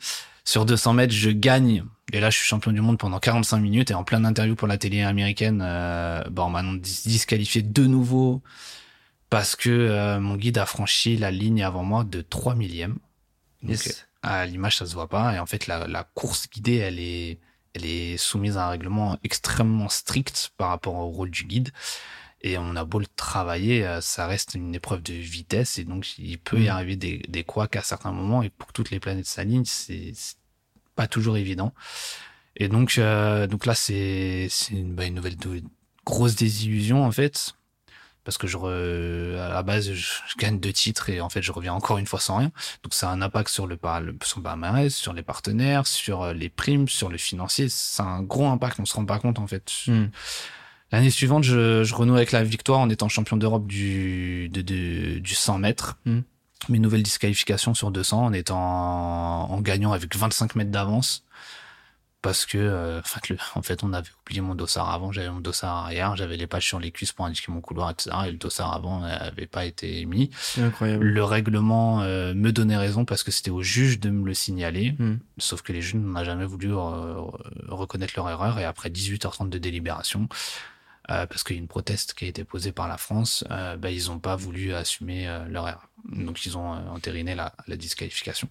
[0.45, 3.91] Sur 200 mètres, je gagne et là je suis champion du monde pendant 45 minutes
[3.91, 8.43] et en plein interview pour la télé américaine euh, on m'a dis- disqualifié de nouveau
[9.31, 12.99] parce que euh, mon guide a franchi la ligne avant moi de 3 millièmes.
[13.63, 14.07] Donc, Yes.
[14.23, 15.35] à l'image, ça se voit pas.
[15.35, 17.41] Et en fait, la, la course guidée, elle est,
[17.73, 21.71] elle est soumise à un règlement extrêmement strict par rapport au rôle du guide.
[22.47, 25.79] Et on a beau le travailler, euh, ça reste une épreuve de vitesse.
[25.79, 26.69] Et donc, il peut y Mm.
[26.69, 28.43] arriver des, des couacs à certains moments.
[28.43, 30.13] Et pour que toutes les planètes s'alignent, c'est
[30.95, 31.73] pas toujours évident.
[32.57, 35.63] Et donc, euh, donc là, c'est une, bah, une nouvelle de-
[36.05, 37.55] grosse désillusion, en fait.
[38.25, 41.41] Parce que je re- à la base, je, je gagne deux titres et en fait,
[41.43, 42.53] je reviens encore une fois sans rien.
[42.83, 46.23] Donc, ça a un impact sur le, le sur le palmarès, sur les partenaires, sur
[46.23, 47.69] euh, les primes, sur le financier.
[47.71, 48.81] C'est un gros impact.
[48.81, 49.71] On se rend pas compte, en fait.
[49.87, 50.07] Hmm.
[50.95, 55.19] L'année suivante, je, je renoue avec la victoire en étant champion d'Europe du, de, de-
[55.19, 55.99] du 100 mètres.
[56.05, 56.21] Mm.
[56.69, 61.25] Mes nouvelles disqualifications sur 200 en étant en gagnant avec 25 mètres d'avance.
[62.23, 65.29] Parce que, euh, en fait, le- en fait, on avait oublié mon dossard avant, j'avais
[65.31, 68.17] mon dossard arrière, j'avais les pages sur les cuisses pour indiquer mon couloir, etc.
[68.29, 70.31] Et le dossard avant n'avait pas été mis.
[70.41, 71.05] C'est incroyable.
[71.05, 74.95] Le règlement euh, me donnait raison parce que c'était au juge de me le signaler.
[74.99, 75.17] Hmm.
[75.39, 77.15] Sauf que les juges n'ont jamais voulu euh,
[77.69, 80.27] reconnaître leur erreur et après 18h30 de délibération,
[81.11, 83.77] euh, parce qu'il y a une proteste qui a été posée par la France, euh,
[83.77, 85.89] bah, ils n'ont pas voulu assumer euh, leur erreur.
[86.11, 88.49] Donc ils ont euh, entériné la, la disqualification.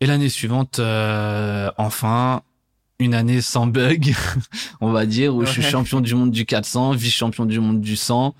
[0.00, 2.42] Et l'année suivante, euh, enfin,
[2.98, 4.14] une année sans bug,
[4.80, 7.96] on va dire, où je suis champion du monde du 400, vice-champion du monde du
[7.96, 8.34] 100.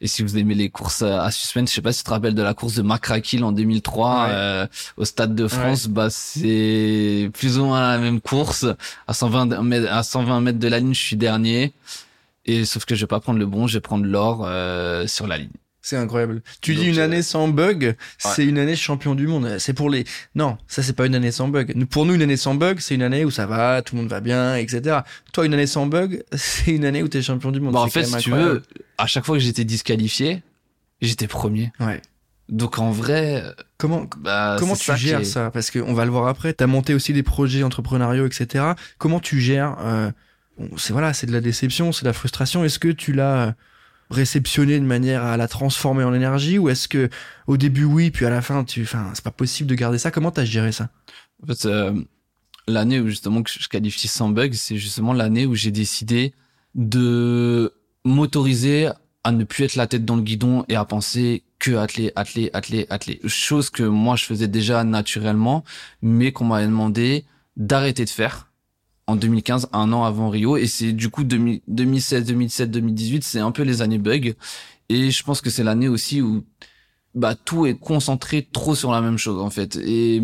[0.00, 2.36] Et si vous aimez les courses à suspense, je sais pas si tu te rappelles
[2.36, 4.28] de la course de Macrakil en 2003 Ouais.
[4.30, 8.64] euh, au Stade de France, bah c'est plus ou moins la même course.
[9.08, 11.72] À 120 mètres, à 120 mètres de la ligne, je suis dernier.
[12.48, 15.26] Et sauf que je vais pas prendre le bon, je vais prendre l'or euh, sur
[15.26, 15.50] la ligne.
[15.80, 16.42] C'est incroyable.
[16.60, 19.56] Tu Donc, dis une euh, année sans bug, c'est une année champion du monde.
[19.58, 20.04] C'est pour les.
[20.34, 21.74] Non, ça c'est pas une année sans bug.
[21.86, 24.10] Pour nous, une année sans bug, c'est une année où ça va, tout le monde
[24.10, 24.98] va bien, etc.
[25.32, 27.74] Toi, une année sans bug, c'est une année où t'es champion du monde.
[27.74, 28.62] Bah, en fait, si tu veux,
[28.98, 30.42] à chaque fois que j'étais disqualifié,
[31.00, 31.70] j'étais premier.
[31.80, 32.02] Ouais.
[32.48, 33.44] Donc en vrai,
[33.76, 35.50] Comment bah, comment tu ça gères est- ça?
[35.50, 36.52] Parce qu'on va le voir après.
[36.54, 38.72] T'as monté aussi des projets entrepreneuriaux, etc.
[38.98, 40.10] Comment tu gères euh,
[40.76, 42.64] C'est voilà, c'est de la déception, c'est de la frustration.
[42.64, 43.54] Est-ce que tu l'as
[44.10, 47.10] réceptionné de manière à la transformer en énergie ou est-ce que
[47.46, 50.10] au début oui, puis à la fin tu, enfin, c'est pas possible de garder ça?
[50.10, 50.88] Comment t'as géré ça?
[51.42, 51.92] En fait, euh,
[52.66, 56.32] l'année où justement que je qualifie sans bug, c'est justement l'année où j'ai décidé
[56.74, 57.72] de
[58.04, 58.88] m'autoriser
[59.24, 62.50] à ne plus être la tête dans le guidon et à penser que atteler, atteler,
[62.52, 63.20] atteler, atteler.
[63.26, 65.64] Chose que moi je faisais déjà naturellement,
[66.02, 67.24] mais qu'on m'avait demandé
[67.56, 68.47] d'arrêter de faire
[69.08, 70.56] en 2015, un an avant Rio.
[70.56, 74.36] Et c'est du coup 2000 2016, 2017, 2018, c'est un peu les années bug.
[74.88, 76.44] Et je pense que c'est l'année aussi où
[77.14, 79.76] bah tout est concentré trop sur la même chose en fait.
[79.76, 80.22] Et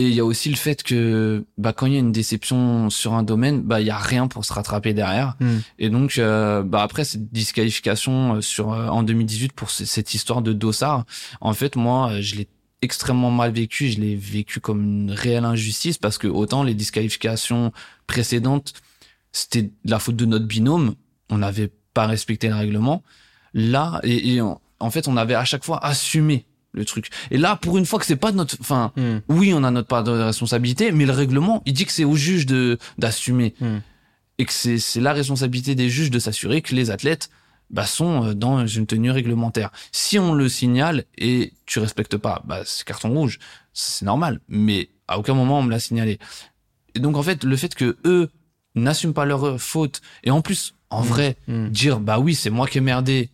[0.00, 2.88] et il y a aussi le fait que bah quand il y a une déception
[2.88, 5.34] sur un domaine, bah il y a rien pour se rattraper derrière.
[5.40, 5.56] Hmm.
[5.80, 10.14] Et donc euh, bah après cette disqualification euh, sur euh, en 2018 pour ce- cette
[10.14, 11.04] histoire de Dossard,
[11.40, 12.48] en fait moi je l'ai
[12.82, 17.72] extrêmement mal vécu, je l'ai vécu comme une réelle injustice parce que autant les disqualifications
[18.06, 18.72] précédentes
[19.32, 20.94] c'était la faute de notre binôme,
[21.28, 23.02] on n'avait pas respecté le règlement.
[23.54, 27.08] Là et, et en, en fait on avait à chaque fois assumé le truc.
[27.30, 29.18] Et là pour une fois que c'est pas de notre enfin Hmm.
[29.28, 32.14] oui, on a notre part de responsabilité, mais le règlement, il dit que c'est au
[32.16, 33.78] juge de d'assumer Hmm.
[34.38, 37.28] et que c'est c'est la responsabilité des juges de s'assurer que les athlètes
[37.70, 39.70] bah, sont euh, dans une tenue réglementaire.
[39.92, 43.38] Si on le signale et tu respectes pas, bah c'est carton rouge,
[43.72, 44.40] c'est normal.
[44.48, 46.18] Mais à aucun moment on me l'a signalé.
[46.94, 48.30] Et donc en fait, le fait que eux
[48.74, 51.06] n'assument pas leur euh, faute et en plus, en Hmm.
[51.06, 51.68] vrai, Hmm.
[51.68, 53.30] dire bah oui c'est moi qui ai merdé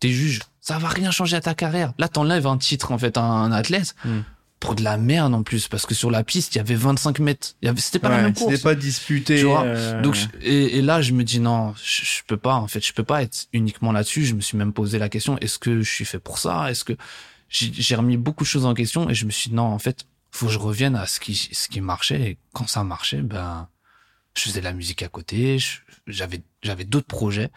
[0.00, 3.16] t'es juge ça va rien changer à ta carrière là t'enlèves un titre en fait
[3.16, 4.18] à un athlète Mm.
[4.60, 7.20] Pour de la merde en plus parce que sur la piste il y avait 25
[7.20, 7.54] mètres.
[7.62, 8.62] Il y avait c'était pas la même c'était course.
[8.62, 9.38] pas disputé.
[9.38, 12.36] Tu vois, euh, donc je- et, et là je me dis non je, je peux
[12.36, 14.24] pas en fait je peux pas être uniquement là-dessus.
[14.24, 16.70] Je me suis même posé la question est-ce que je suis fait pour ça?
[16.70, 16.94] Est-ce que
[17.48, 20.06] j'ai remis beaucoup de choses en question et je me suis dit non en fait
[20.30, 22.20] faut que je revienne à ce qui ce qui marchait.
[22.20, 23.68] Et quand ça marchait ben
[24.36, 25.58] je faisais de la musique à côté
[26.06, 27.50] j'avais j'avais d'autres projets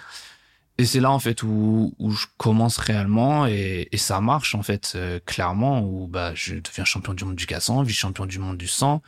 [0.77, 4.63] et c'est là en fait où, où je commence réellement et, et ça marche en
[4.63, 8.39] fait euh, clairement où bah je deviens champion du monde du 400 vice champion du
[8.39, 9.01] monde du 100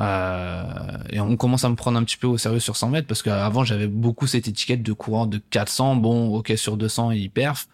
[0.00, 0.62] Euh,
[1.10, 3.22] et on commence à me prendre un petit peu au sérieux sur 100 mètres parce
[3.22, 5.96] qu'avant j'avais beaucoup cette étiquette de courant de 400.
[5.96, 7.66] Bon, ok, sur 200 il perf,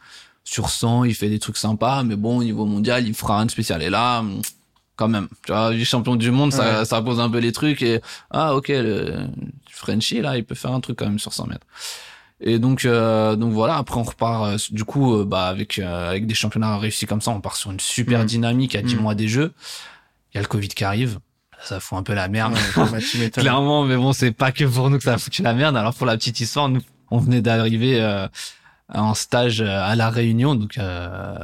[0.43, 3.49] sur 100 il fait des trucs sympas, mais bon au niveau mondial il fera un
[3.49, 3.83] spécial.
[3.83, 4.25] Et là,
[4.97, 7.83] quand même, tu vois, vice champion du monde, ça, ça pose un peu les trucs
[7.83, 9.29] et ah ok, le
[9.71, 11.67] Frenchie là, il peut faire un truc quand même sur 100 mètres.
[12.47, 13.77] Et donc, euh, donc voilà.
[13.77, 14.45] Après, on repart.
[14.45, 17.57] euh, du coup, euh, bah avec euh, avec des championnats réussis comme ça, on part
[17.57, 18.27] sur une super Mm.
[18.27, 19.01] dynamique à 10 Mm.
[19.01, 19.53] mois des Jeux.
[20.33, 21.19] Il y a le Covid qui arrive.
[21.63, 22.55] Ça fout un peu la merde.
[22.77, 23.31] Ouais.
[23.33, 25.77] Clairement, mais bon, c'est pas que pour nous que ça a foutu la merde.
[25.77, 28.29] Alors pour la petite histoire, nous, on venait d'arriver euh,
[28.93, 31.39] en stage à la Réunion, donc euh,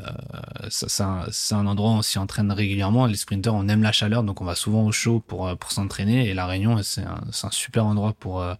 [0.69, 3.07] ça, c'est un, un endroit où on s'y entraîne régulièrement.
[3.07, 6.29] Les sprinters, on aime la chaleur, donc on va souvent au chaud pour pour s'entraîner.
[6.29, 8.53] Et la Réunion, c'est un, un super endroit pour euh,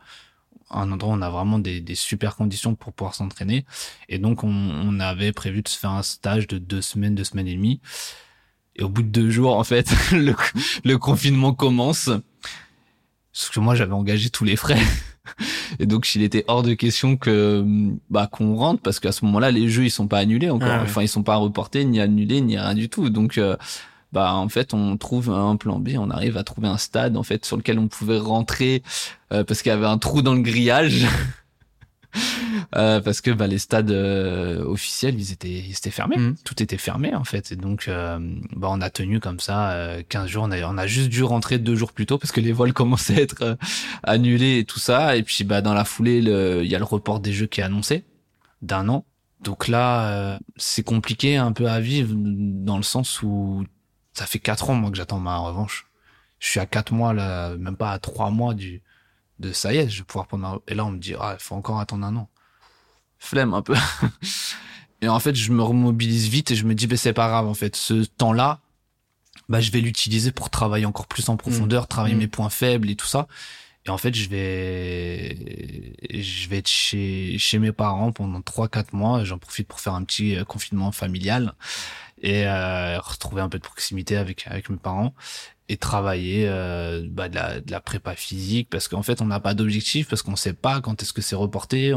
[0.71, 3.65] un endroit où on a vraiment des, des super conditions pour pouvoir s'entraîner.
[4.09, 7.25] Et donc on, on avait prévu de se faire un stage de deux semaines, deux
[7.25, 7.81] semaines et demie.
[8.77, 10.35] Et au bout de deux jours, en fait, le,
[10.85, 12.11] le confinement commence.
[13.33, 14.81] Parce que moi, j'avais engagé tous les frais.
[15.79, 17.65] Et donc, il était hors de question que
[18.09, 20.69] bah qu'on rentre parce qu'à ce moment-là, les jeux ils sont pas annulés encore.
[20.69, 20.83] Ah ouais.
[20.83, 23.11] Enfin, ils sont pas reportés ni annulés ni rien du tout.
[23.11, 23.57] Donc, euh,
[24.13, 25.91] bah en fait, on trouve un plan B.
[25.97, 28.83] On arrive à trouver un stade en fait sur lequel on pouvait rentrer
[29.33, 31.07] euh, parce qu'il y avait un trou dans le grillage.
[32.75, 36.35] Euh, parce que bah, les stades euh, officiels ils étaient ils étaient fermés Mhm.
[36.45, 38.19] tout était fermé en fait et donc euh,
[38.57, 41.23] bah on a tenu comme ça euh, 15 jours on a, on a juste dû
[41.23, 43.55] rentrer deux jours plus tôt parce que les vols commençaient à être euh,
[44.03, 46.85] annulés et tout ça et puis bah dans la foulée le- il y a le
[46.85, 48.05] report des jeux qui est annoncé
[48.61, 49.05] d'un an
[49.43, 53.65] donc là euh, c'est compliqué un peu à vivre dans le sens où
[54.13, 55.87] ça fait quatre ans moi que j'attends ma revanche.
[56.39, 58.83] Je suis à quatre mois là même pas à trois mois du
[59.39, 60.59] de ça y est je vais pouvoir prendre ma...
[60.69, 62.29] et là on me dit ah il faut encore attendre un an.
[63.19, 63.75] Flemme un peu.
[65.03, 67.47] Et en fait je me remobilise vite et je me dis bah c'est pas grave
[67.47, 67.75] en fait.
[67.77, 68.61] Ce temps là
[69.49, 72.19] bah je vais l'utiliser pour travailler encore plus en profondeur travailler Mm.
[72.19, 73.27] mes points faibles et tout ça.
[73.87, 78.93] Et en fait je vais je vais être chez chez mes parents pendant trois quatre
[78.93, 81.55] mois j'en profite pour faire un petit euh, confinement familial
[82.21, 85.15] et euh, retrouver un peu de proximité avec avec mes parents
[85.69, 89.41] et travailler euh, bah, de, la, de la prépa physique parce qu'en fait on n'a
[89.41, 91.95] pas d'objectif parce qu'on sait pas quand est-ce que c'est reporté.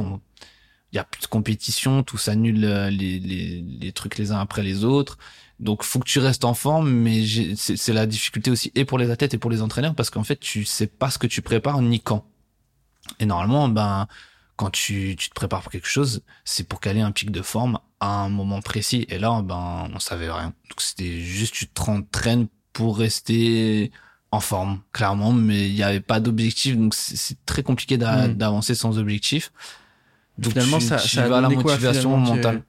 [0.92, 4.40] Il y a plus de compétition tout s'annule euh, les, les, les trucs les uns
[4.40, 5.18] après les autres.
[5.60, 9.10] Donc faut que tu restes en forme mais c'est la difficulté aussi et pour les
[9.12, 11.82] athlètes et pour les entraîneurs parce qu'en fait tu sais pas ce que tu prépares
[11.82, 12.26] ni quand.
[13.20, 14.08] Et normalement ben
[14.56, 17.80] quand tu, tu te prépares pour quelque chose c'est pour caler un pic de forme
[18.00, 19.06] à un moment précis.
[19.10, 20.54] Et là ben on savait rien.
[20.70, 23.92] Donc c'était juste tu te entraînes pour rester
[24.32, 25.32] en forme clairement.
[25.32, 26.78] Mais il n'y avait pas d'objectif.
[26.78, 28.34] Donc c'est très compliqué d'a- Mm.
[28.36, 29.52] d'avancer sans objectif.
[30.38, 32.64] Donc finalement, tu- ça, tu ça a la donné quoi, motivation mentale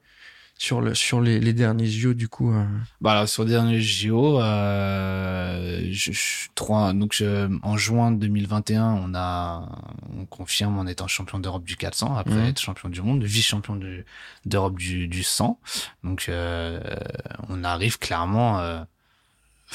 [0.57, 2.53] sur le sur les, les derniers JO du coup.
[2.53, 2.63] euh,
[3.01, 8.93] Bah alors, sur le dernier JO, euh, je, je- trois, donc je- en juin 2021,
[8.93, 9.67] on a,
[10.17, 12.45] on confirme en étant champion d'Europe du 400 après Mhm.
[12.45, 14.05] être champion du monde, vice-champion du-
[14.45, 15.59] d'Europe du, du 100.
[16.03, 16.79] Donc euh,
[17.49, 18.79] on arrive clairement euh,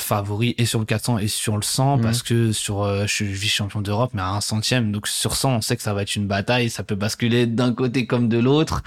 [0.00, 2.02] favori et sur le 400 et sur le 100 Mhm.
[2.02, 5.56] parce que sur euh, je suis vice-champion d'Europe mais à un centième donc sur 100
[5.56, 8.38] on sait que ça va être une bataille ça peut basculer d'un côté comme de
[8.38, 8.82] l'autre.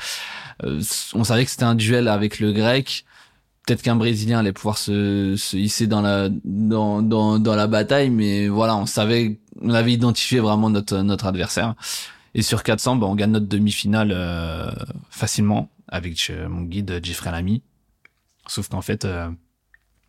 [0.63, 0.81] Euh,
[1.13, 3.05] on savait que c'était un duel avec le grec.
[3.65, 8.09] Peut-être qu'un brésilien allait pouvoir se, se hisser dans la dans, dans dans la bataille
[8.09, 11.75] mais voilà on savait on avait identifié vraiment notre notre adversaire.
[12.35, 14.71] Et sur 400 bah, on gagne notre demi-finale euh,
[15.09, 17.61] facilement avec euh, mon guide Jeffrey Lamy.
[18.47, 19.29] Sauf qu'en fait euh,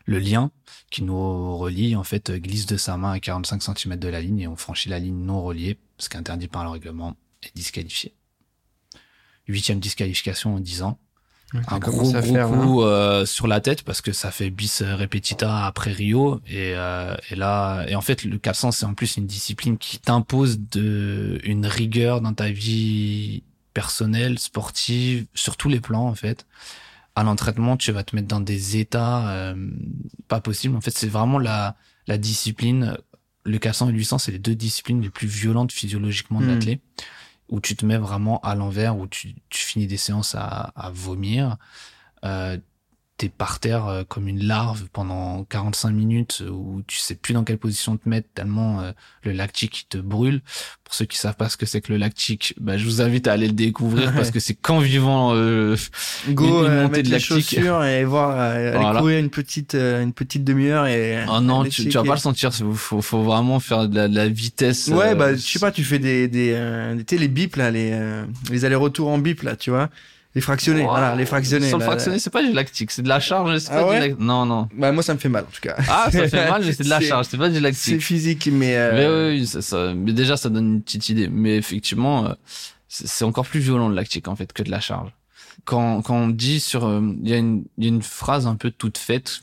[0.05, 0.51] le lien
[0.91, 4.41] qui nous relie en fait glisse de sa main à 45 cm de la ligne
[4.41, 7.49] et on franchit la ligne non reliée, ce qui est interdit par le règlement et
[7.55, 8.15] disqualifié.
[9.49, 10.99] Huitième disqualification en 10 ans.
[11.53, 12.63] ouais, Un gros faire, hein.
[12.63, 17.15] coup euh, sur la tête parce que ça fait bis repetita après Rio et, euh,
[17.31, 21.41] et là et en fait le 400 c'est en plus une discipline qui t'impose de
[21.45, 23.43] une rigueur dans ta vie
[23.75, 26.47] personnelle, sportive, sur tous les plans en fait
[27.17, 29.71] à l'entraînement, tu vas te mettre dans des états euh,
[30.29, 30.77] pas possibles.
[30.77, 32.97] En fait, c'est vraiment la, la discipline.
[33.45, 36.49] Le 400 et le 800, c'est les deux disciplines les plus violentes physiologiquement de Mm.
[36.55, 36.81] l'athlète,
[37.51, 40.91] où tu te mets vraiment à l'envers, où tu, tu finis des séances à, à
[40.91, 41.57] vomir.
[42.25, 42.57] Euh,
[43.17, 47.45] T'es par terre euh, comme une larve pendant 45 minutes, où tu sais plus dans
[47.45, 48.91] quelle position te mettre, tellement euh,
[49.23, 50.41] le lactique te brûle.
[50.83, 53.29] Pour ceux qui savent pas ce que c'est que le lactique, bah, je vous invite
[53.29, 54.15] à aller le découvrir Ouais.
[54.17, 55.77] parce que c'est qu'en vivant euh,
[56.31, 57.29] Go, une- une euh, montée mettre de lactique.
[57.29, 58.99] chaussures et voir euh, aller Voilà.
[58.99, 61.25] courir une petite euh, une petite demi-heure et.
[61.31, 62.53] Oh non, tu, tu vas pas le sentir.
[62.53, 64.89] Faut, faut, vraiment faire de la, de la vitesse.
[64.89, 67.55] Ouais, euh, bah, je sais pas, tu fais des, des, euh, tu sais, les bips,
[67.55, 69.89] là, les, euh, les allers-retours en bip, là, tu vois.
[70.35, 70.91] Les fractionnés, Wow.
[70.91, 71.69] voilà, les fractionnés.
[71.69, 73.89] Sur le là, fractionné, c'est pas du lactique, c'est de la charge, c'est Ah pas
[73.89, 74.19] ouais du lactique.
[74.21, 74.69] Non, non.
[74.77, 75.77] Bah, moi, ça me fait mal, en tout cas.
[75.89, 78.03] Ah, ça fait mal, mais c'est de la C'est- charge, c'est pas du C'est lactique.
[78.03, 81.29] physique, mais, euh, Mais oui, ça, ça- mais déjà, ça donne une petite idée.
[81.29, 82.33] Mais effectivement, euh,
[82.89, 85.11] c'est c'est encore plus violent le lactique, en fait, que de la charge.
[85.65, 88.57] Quand, quand on dit sur, euh, il y, a une- y a une phrase un
[88.57, 89.41] peu toute faite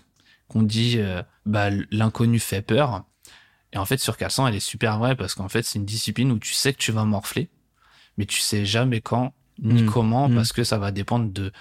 [0.49, 3.05] qu'on dit, euh, bah, l'inconnu fait peur.
[3.71, 6.29] Et en fait, sur Calçant, elle est super vraie parce qu'en fait, c'est une discipline
[6.33, 7.47] où tu sais que tu vas morfler,
[8.17, 9.85] mais tu sais jamais quand ni Mm.
[9.85, 10.35] comment Mm.
[10.35, 11.51] parce que ça va dépendre de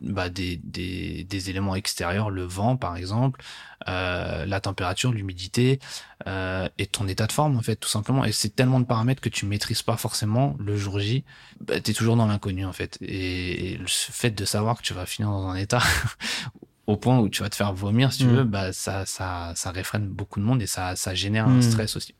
[0.00, 3.42] bah, des, des, des éléments extérieurs, le vent par exemple,
[3.88, 5.80] euh, la température, l'humidité
[6.26, 8.24] euh, et ton état de forme en fait tout simplement.
[8.24, 11.24] Et c'est tellement de paramètres que tu maîtrises pas forcément le jour J.
[11.60, 12.98] Bah, t'es toujours dans l'inconnu en fait.
[13.00, 15.82] Et, et le fait de savoir que tu vas finir dans un état
[16.86, 18.30] au point où tu vas te faire vomir si tu Mm.
[18.36, 21.96] veux, bah ça ça ça réfrène beaucoup de monde et ça ça génère un stress
[21.96, 22.14] aussi.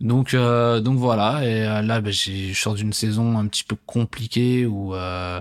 [0.00, 1.44] Donc euh, donc voilà.
[1.44, 5.40] Et euh, là bah, j'ai je sors d'une saison un petit peu compliquée où euh,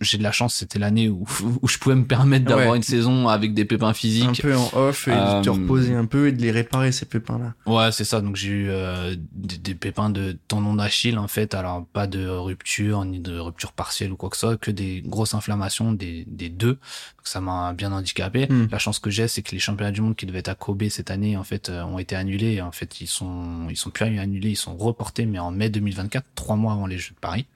[0.00, 1.24] j'ai de la chance c'était l'année où
[1.62, 2.76] où je pouvais me permettre d'avoir Ouais.
[2.76, 4.42] une saison avec des pépins un physiques.
[4.42, 7.06] peu en off et de te Euh, reposer un peu et de les réparer, ces
[7.06, 7.54] pépins-là.
[7.66, 8.20] Ouais, c'est ça.
[8.20, 11.54] Donc j'ai eu euh, des, des pépins de tendon d'Achille en fait.
[11.54, 15.02] Alors pas de rupture ni de rupture partielle ou quoi que ce soit, que des
[15.04, 16.72] grosses inflammations des, des deux.
[16.74, 18.46] Donc ça m'a bien handicapé.
[18.48, 18.66] Hmm.
[18.70, 20.88] La chance que j'ai, c'est que les championnats du monde qui devaient être à Kobe
[20.88, 22.60] cette année en fait euh, ont été annulés.
[22.60, 26.24] En fait, ils sont ils sont plus annulés, ils sont reportés, mais en mai 2024,
[26.34, 27.46] trois mois avant les Jeux de Paris.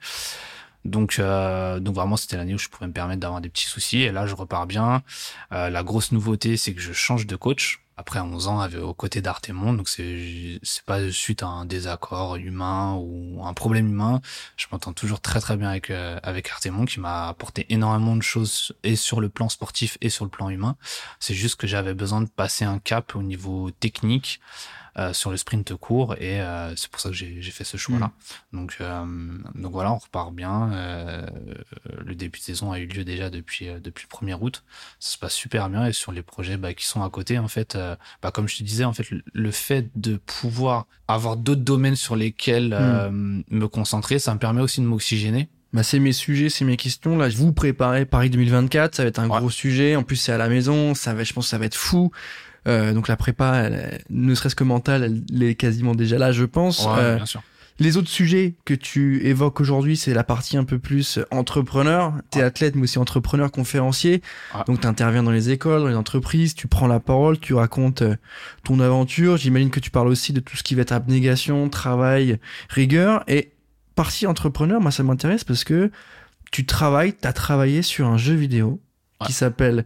[0.85, 4.01] Donc, euh, donc vraiment, c'était l'année où je pouvais me permettre d'avoir des petits soucis.
[4.01, 5.03] Et là, je repars bien.
[5.51, 8.93] Euh, la grosse nouveauté, c'est que je change de coach après 11 ans avec, aux
[8.93, 9.73] côtés d'Artemon.
[9.73, 14.21] Donc, c'est c'est pas suite à un désaccord humain ou un problème humain.
[14.57, 18.23] Je m'entends toujours très très bien avec euh, avec Artemon qui m'a apporté énormément de
[18.23, 20.75] choses et sur le plan sportif et sur le plan humain.
[21.19, 24.41] C'est juste que j'avais besoin de passer un cap au niveau technique.
[24.97, 27.97] Euh, sur le sprint court et euh, c'est pour ça que j'ai fait ce choix
[27.99, 28.11] là
[28.51, 29.03] donc euh,
[29.55, 31.25] donc voilà on repart bien euh,
[32.05, 34.63] le début de saison a eu lieu déjà depuis euh, depuis le 1er août
[34.99, 37.47] ça se passe super bien et sur les projets bah, qui sont à côté en
[37.47, 37.77] fait
[38.21, 41.95] bah, comme je te disais en fait le, le fait de pouvoir avoir d'autres domaines
[41.95, 46.49] sur lesquels euh, me concentrer ça me permet aussi de m'oxygéner Bah, c'est mes sujets,
[46.49, 47.17] c'est mes questions.
[47.17, 48.93] Là, je vous prépare Paris 2024.
[48.93, 49.39] Ça va être un Ouais.
[49.39, 49.95] gros sujet.
[49.95, 50.93] En plus, c'est à la maison.
[50.93, 52.11] Ça va, je pense, que ça va être fou.
[52.67, 56.45] Euh, donc la prépa, elle, ne serait-ce que mentale, elle est quasiment déjà là, je
[56.45, 56.85] pense.
[56.85, 57.41] ouais, Euh, bien sûr
[57.79, 62.13] les autres sujets que tu évoques aujourd'hui, c'est la partie un peu plus entrepreneur.
[62.29, 62.45] T'es Ouais.
[62.45, 64.21] athlète, mais aussi entrepreneur, conférencier.
[64.53, 64.61] Ouais.
[64.67, 68.15] Donc t'interviens dans les écoles, dans les entreprises, tu prends la parole, tu racontes euh,
[68.63, 69.37] ton aventure.
[69.37, 72.37] J'imagine que tu parles aussi de tout ce qui va être abnégation, travail,
[72.69, 73.23] rigueur.
[73.27, 73.53] Et
[73.95, 75.89] partie entrepreneur, moi ça m'intéresse parce que
[76.51, 78.81] tu travailles, t'as travaillé sur un jeu vidéo
[79.19, 79.27] Ouais.
[79.27, 79.85] qui s'appelle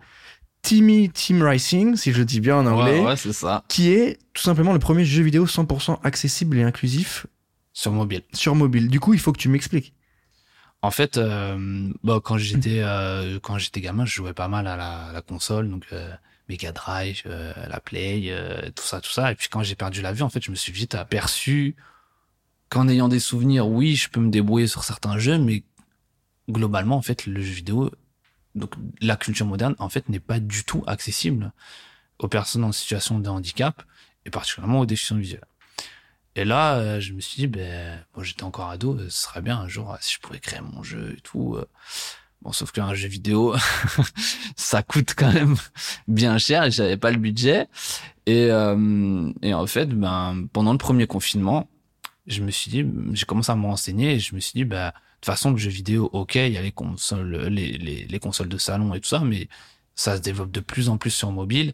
[0.68, 3.92] Timmy Team Racing, si je le dis bien en anglais, ouais, ouais c'est ça qui
[3.92, 7.26] est tout simplement le premier jeu vidéo 100% accessible et inclusif
[7.72, 8.90] sur mobile sur mobile.
[8.90, 9.94] Du coup, il faut que tu m'expliques.
[10.82, 14.76] En fait, euh, bah, quand j'étais euh, quand j'étais gamin, je jouais pas mal à
[14.76, 16.10] la, à la console, donc euh,
[16.50, 19.32] Mega Drive, euh, la Play, euh, tout ça, tout ça.
[19.32, 21.76] Et puis quand j'ai perdu la vue, en fait, je me suis vite aperçu
[22.70, 25.64] qu'en ayant des souvenirs, oui, je peux me débrouiller sur certains jeux, mais
[26.50, 27.90] globalement, en fait, le jeu vidéo,
[28.58, 31.52] donc la culture moderne, en fait, n'est pas du tout accessible
[32.20, 33.84] aux personnes en situation de handicap
[34.26, 35.46] et particulièrement aux déficients visuels.
[36.36, 39.42] Et là, euh, je me suis dit, ben, moi j'étais encore ado, euh, ce serait
[39.42, 41.58] bien un jour euh, si je pouvais créer mon jeu et tout.
[42.42, 43.56] Bon, sauf qu'un jeu vidéo,
[44.56, 45.56] ça coûte quand même
[46.08, 47.68] bien cher et j'avais pas le budget.
[48.28, 51.70] Et, euh, et en fait, ben, pendant le premier confinement,
[52.28, 54.92] je me suis dit, j'ai commencé à me renseigner et je me suis dit, ben,
[55.20, 58.50] toute façon, le jeu vidéo, ok, il y a les consoles, les, les, les consoles
[58.50, 59.50] de salon et tout ça, mais
[59.96, 61.74] ça se développe de plus en plus sur mobile.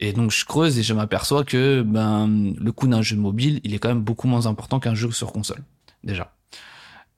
[0.00, 3.74] Et donc je creuse et je m'aperçois que ben le coût d'un jeu mobile, il
[3.74, 5.64] est quand même beaucoup moins important qu'un jeu sur console
[6.04, 6.34] déjà.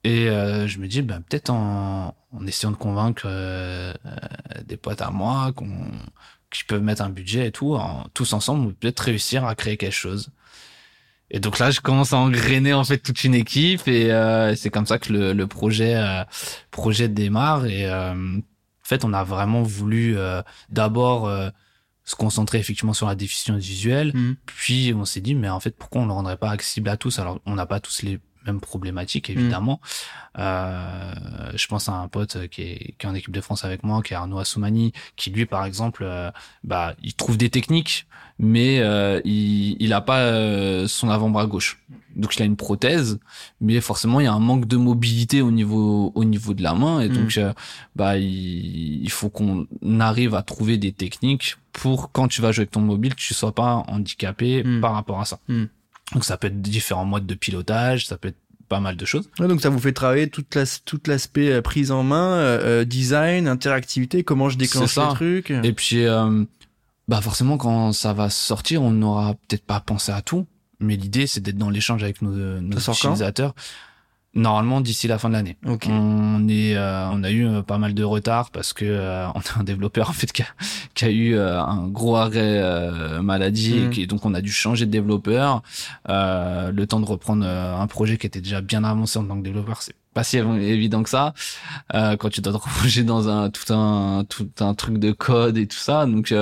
[0.05, 4.77] Et euh, je me dis ben peut-être en, en essayant de convaincre euh, euh, des
[4.77, 5.91] potes à moi qu'on
[6.51, 7.77] qui peuvent mettre un budget et tout,
[8.15, 10.31] tous ensemble, peut-être réussir à créer quelque chose.
[11.31, 14.71] Et donc là, je commence à engrainer en fait toute une équipe et euh, c'est
[14.71, 16.25] comme ça que le, le projet euh,
[16.71, 21.51] projet démarre et euh, en fait, on a vraiment voulu euh, d'abord euh,
[22.05, 24.13] se concentrer effectivement sur la déficience visuelle.
[24.15, 24.37] Mhm.
[24.47, 26.97] Puis on s'est dit, mais en fait, pourquoi on ne le rendrait pas accessible à
[26.97, 27.19] tous?
[27.19, 29.81] Alors, on n'a pas tous les mêmes problématiques, évidemment.
[30.39, 31.13] Euh,
[31.55, 34.03] je pense à un pote qui est, qui est en équipe de France avec moi,
[34.03, 36.31] qui est Arnaud Assoumani, qui lui, par exemple, euh,
[36.65, 38.07] bah, il trouve des techniques,
[38.39, 41.79] mais euh, il il a pas euh, son avant-bras gauche.
[42.17, 43.19] Donc il a une prothèse,
[43.61, 46.75] mais forcément il y a un manque de mobilité au niveau au niveau de la
[46.75, 47.15] main et Mhm.
[47.15, 47.53] donc euh,
[47.95, 49.67] bah il, il faut qu'on
[50.01, 53.55] arrive à trouver des techniques pour quand tu vas jouer avec ton mobile, tu sois
[53.55, 54.81] pas handicapé Mhm.
[54.81, 55.39] par rapport à ça.
[56.13, 58.39] Donc ça peut être différents modes de pilotage, ça peut être
[58.69, 59.31] pas mal de choses.
[59.39, 63.49] donc ça vous fait travailler toute la, toute l'aspect euh, prise en main, euh, design,
[63.49, 65.51] interactivité, comment je déclenche les trucs.
[65.51, 66.05] Et puis,
[67.09, 70.47] bah forcément, quand ça va sortir, on n'aura peut-être pas pensé à tout,
[70.81, 73.55] mais l'idée c'est d'être dans l'échange avec nos, nos utilisateurs.
[74.35, 75.57] Normalement d'ici la fin de l'année.
[75.65, 79.41] On est, euh, on a eu euh, pas mal de retard parce que euh, on
[79.41, 80.47] a un développeur en fait qui a,
[80.95, 82.63] qui a eu un gros arrêt
[83.23, 83.91] maladie et mhm.
[83.91, 85.63] qui, donc on a dû changer de développeur.
[86.07, 89.81] le temps de reprendre un projet qui était déjà bien avancé en tant que développeur,
[89.83, 91.33] c'est pas si évident que ça
[91.93, 95.67] quand tu dois te replonger dans un tout un tout un truc de code et
[95.67, 96.05] tout ça.
[96.07, 96.35] Donc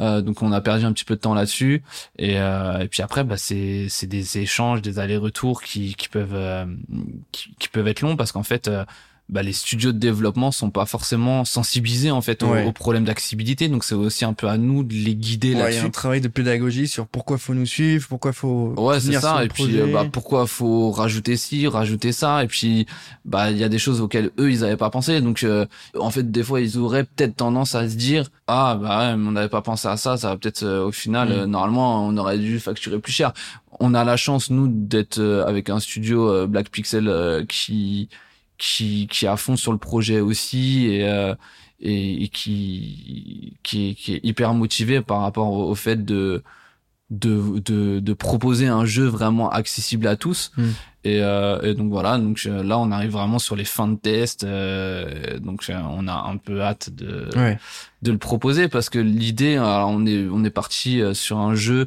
[0.00, 1.82] euh, donc on a perdu un petit peu de temps là-dessus.
[2.18, 6.64] Et, euh, et puis après bah c'est des échanges des allers-retours qui qui peuvent euh,
[7.30, 8.70] qui, qui, peuvent être longs parce qu'en fait
[9.32, 13.68] bah, les studios de développement sont pas forcément sensibilisés en fait aux, problèmes d'accessibilité.
[13.68, 15.78] Donc c'est aussi un peu à nous de les guider là-dessus.
[15.78, 19.00] Il y a un travail de pédagogie sur pourquoi faut nous suivre, pourquoi faut Ouais,
[19.00, 19.42] c'est ça.
[19.42, 22.44] et puis euh, bah pourquoi faut rajouter ci, rajouter ça.
[22.44, 22.86] Et puis
[23.24, 25.22] bah il y a des choses auxquelles eux ils avaient pas pensé.
[25.22, 25.64] Donc euh,
[25.98, 29.32] en fait des fois ils auraient peut-être tendance à se dire ah bah ouais, on
[29.32, 31.44] n'avait pas pensé à ça, ça va peut-être euh, au final mm.
[31.46, 33.32] normalement on aurait dû facturer plus cher.
[33.80, 38.10] On a la chance nous d'être avec un studio Black Pixel qui
[38.62, 41.34] qui, qui est à fond sur le projet aussi et, euh,
[41.80, 46.44] et, et, qui, qui, est, qui est hyper motivé par rapport au, fait de,
[47.10, 50.52] de, de, de, proposer un jeu vraiment accessible à tous.
[50.56, 50.70] Hmm.
[51.02, 54.44] Et, euh, et, donc voilà, donc là on arrive vraiment sur les fins de test,
[54.44, 57.28] euh, donc on a un peu hâte de
[58.02, 61.86] de le proposer parce que l'idée, on est on est parti euh, sur un jeu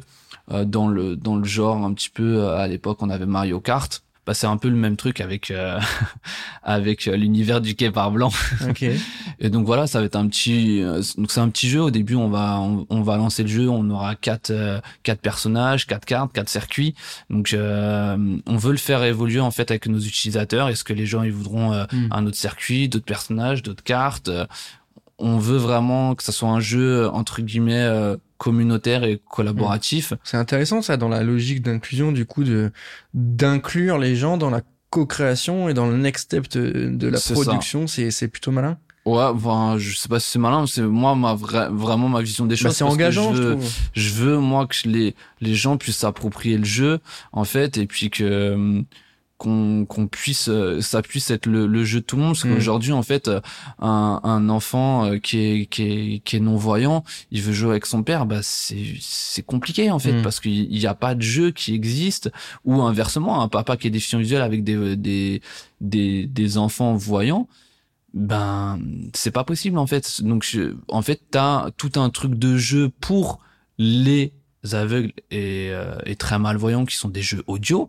[0.50, 4.02] euh, dans le dans le genre un petit peu à l'époque on avait Mario Kart
[4.26, 5.78] bah, c'est un peu le même truc avec euh,
[6.64, 8.30] avec euh, l'univers du quai par blanc.
[8.68, 8.96] Okay.
[9.38, 11.90] Et donc voilà, ça va être un petit euh, donc c'est un petit jeu au
[11.90, 14.52] début on va on, va lancer le jeu, on aura quatre
[15.02, 16.94] quatre personnages, quatre cartes, quatre circuits.
[17.30, 21.22] Donc on veut le faire évoluer en fait avec nos utilisateurs, est-ce que les gens
[21.22, 22.08] ils voudront hmm.
[22.10, 24.30] un autre circuit, d'autres personnages, d'autres cartes
[25.18, 30.12] on veut vraiment que ça soit un jeu entre guillemets communautaire et collaboratif.
[30.12, 30.16] Mmh.
[30.24, 32.70] C'est intéressant ça dans la logique d'inclusion du coup de
[33.14, 34.60] d'inclure les gens dans la
[34.90, 38.78] co-création et dans le next step de, la production, c'est c'est plutôt malin.
[39.04, 42.56] Ouais, enfin, je sais pas si c'est malin, c'est moi ma vraiment ma vision des
[42.56, 42.72] bah, choses.
[42.72, 43.58] c'est engageant, je veux,
[43.92, 46.98] je, veux moi que les les gens puissent s'approprier le jeu
[47.32, 48.82] en fait et puis que
[49.38, 52.32] qu'on puisse euh, ça puisse être le, le, jeu de tout le monde.
[52.32, 52.54] Parce mm.
[52.54, 53.40] qu'aujourd'hui en fait euh,
[53.78, 57.70] un, un enfant euh, qui est qui est qui est non voyant il veut jouer
[57.70, 60.12] avec son père bah c'est c'est compliqué en fait.
[60.12, 60.22] Mm.
[60.22, 62.30] parce qu'il n'y a pas de jeu qui existe.
[62.64, 65.42] Ou inversement un papa qui est déficient visuel avec des des
[65.80, 67.48] des, des enfants voyants
[68.14, 68.80] ben
[69.12, 70.22] c'est pas possible en fait.
[70.22, 70.46] Donc
[70.88, 73.40] en fait t'as tout un truc de jeu pour
[73.76, 74.32] les
[74.72, 75.70] aveugles et,
[76.06, 77.86] et très malvoyants qui sont des jeux audio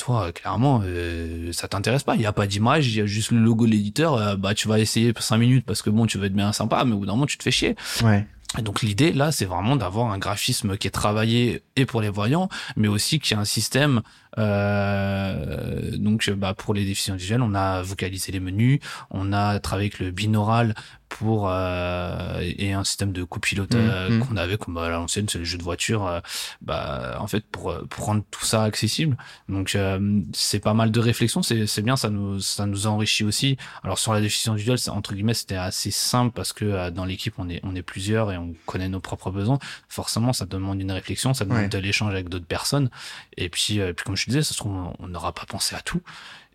[0.00, 2.16] toi, clairement, euh, ça t'intéresse pas.
[2.16, 4.14] Il y a pas d'image, il y a juste le logo de l'éditeur.
[4.14, 6.52] Euh, bah, tu vas essayer pour cinq minutes parce que bon, tu veux être bien
[6.52, 7.76] sympa, mais au bout d'un moment, tu te fais chier.
[8.02, 8.26] Ouais.
[8.58, 12.08] Et donc l'idée là, c'est vraiment d'avoir un graphisme qui est travaillé et pour les
[12.08, 14.00] voyants, mais aussi qui a un système.
[14.38, 18.80] Euh, donc bah, pour les déficients visuels, on a vocalisé les menus,
[19.10, 20.74] on a travaillé avec le binaural
[21.10, 24.20] pour euh, et un système de copilote mmh, euh, mmh.
[24.20, 26.20] qu'on avait comme à l'ancienne c'est les jeux de voiture euh,
[26.62, 29.18] bah en fait pour, pour rendre tout ça accessible.
[29.48, 29.76] Donc
[30.32, 33.58] c'est pas mal de réflexion c'est c'est bien ça nous ça nous enrichit aussi.
[33.82, 37.50] Alors sur la déficience visuelle entre guillemets c'était assez simple parce que dans l'équipe on
[37.50, 39.58] est on est plusieurs et on connaît nos propres besoins.
[39.88, 42.88] Forcément ça demande une réflexion ça demande de l'échange avec d'autres personnes.
[43.36, 46.00] Et puis, puis comme je disais ça se trouve on n'aura pas pensé à tout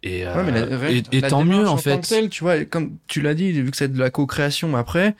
[0.05, 2.29] et, euh, et, tant mieux en fait.
[2.29, 5.15] tu vois, comme tu l'as dit, vu que c'est de la co-création après,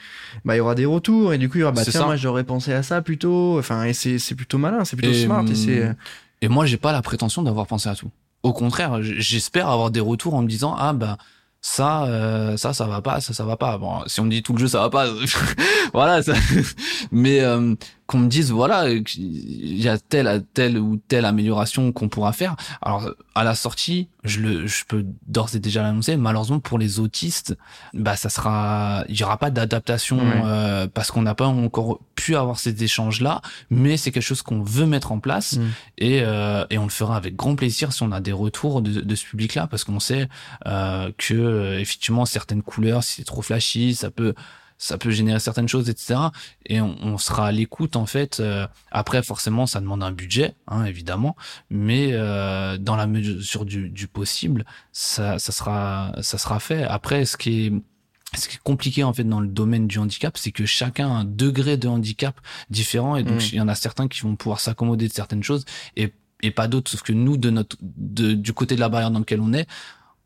[0.46, 2.16] bah il y aura des retours et du coup il y aura bah tiens moi
[2.16, 3.58] j'aurais pensé à ça plutôt.
[3.58, 5.86] Enfin et c'est c'est plutôt malin, c'est plutôt smart et c'est.
[5.86, 5.96] Hum,
[6.44, 8.12] et moi j'ai pas la prétention d'avoir pensé à tout.
[8.44, 11.18] Au contraire, j'espère avoir des retours en me disant ah bah
[11.66, 13.80] ça euh, ça ça va pas ça ça va pas.
[13.80, 15.08] Bon si on me dit tout le jeu ça va pas
[15.94, 16.34] voilà ça...
[17.12, 17.74] mais euh,
[18.06, 22.56] qu'on me dise voilà il y a telle telle ou telle amélioration qu'on pourra faire.
[22.84, 27.00] Alors à la sortie je le je peux d'ores et déjà l'annoncer malheureusement pour les
[27.00, 27.58] autistes
[27.96, 32.36] bah ça sera il y aura pas d'adaptation euh, parce qu'on n'a pas encore pu
[32.36, 35.64] avoir ces échanges là mais c'est quelque chose qu'on veut mettre en place mm.
[36.00, 39.02] et euh, et on le fera avec grand plaisir si on a des retours de,
[39.02, 40.28] de ce public là parce qu'on sait
[40.66, 44.34] euh, que effectivement certaines couleurs si c'est trop flashy ça peut
[44.78, 46.20] ça peut générer certaines choses, etc.
[46.66, 48.40] Et on, sera à l'écoute en fait.
[48.40, 51.36] Euh, après, forcément, ça demande un budget, hein, évidemment,
[51.70, 56.84] mais euh, dans la mesure du, du possible, ça, ça sera, ça sera fait.
[56.84, 57.74] Après, ce qui est
[58.36, 61.14] ce qui est compliqué en fait dans le domaine du handicap, c'est que chacun a
[61.14, 63.50] un degré de handicap différent et donc mmh.
[63.52, 65.66] il y en a certains qui vont pouvoir s'accommoder de certaines choses
[65.96, 66.92] et et pas d'autres.
[66.92, 69.68] Sauf que nous, de notre, de, du côté de la barrière dans lequel on est,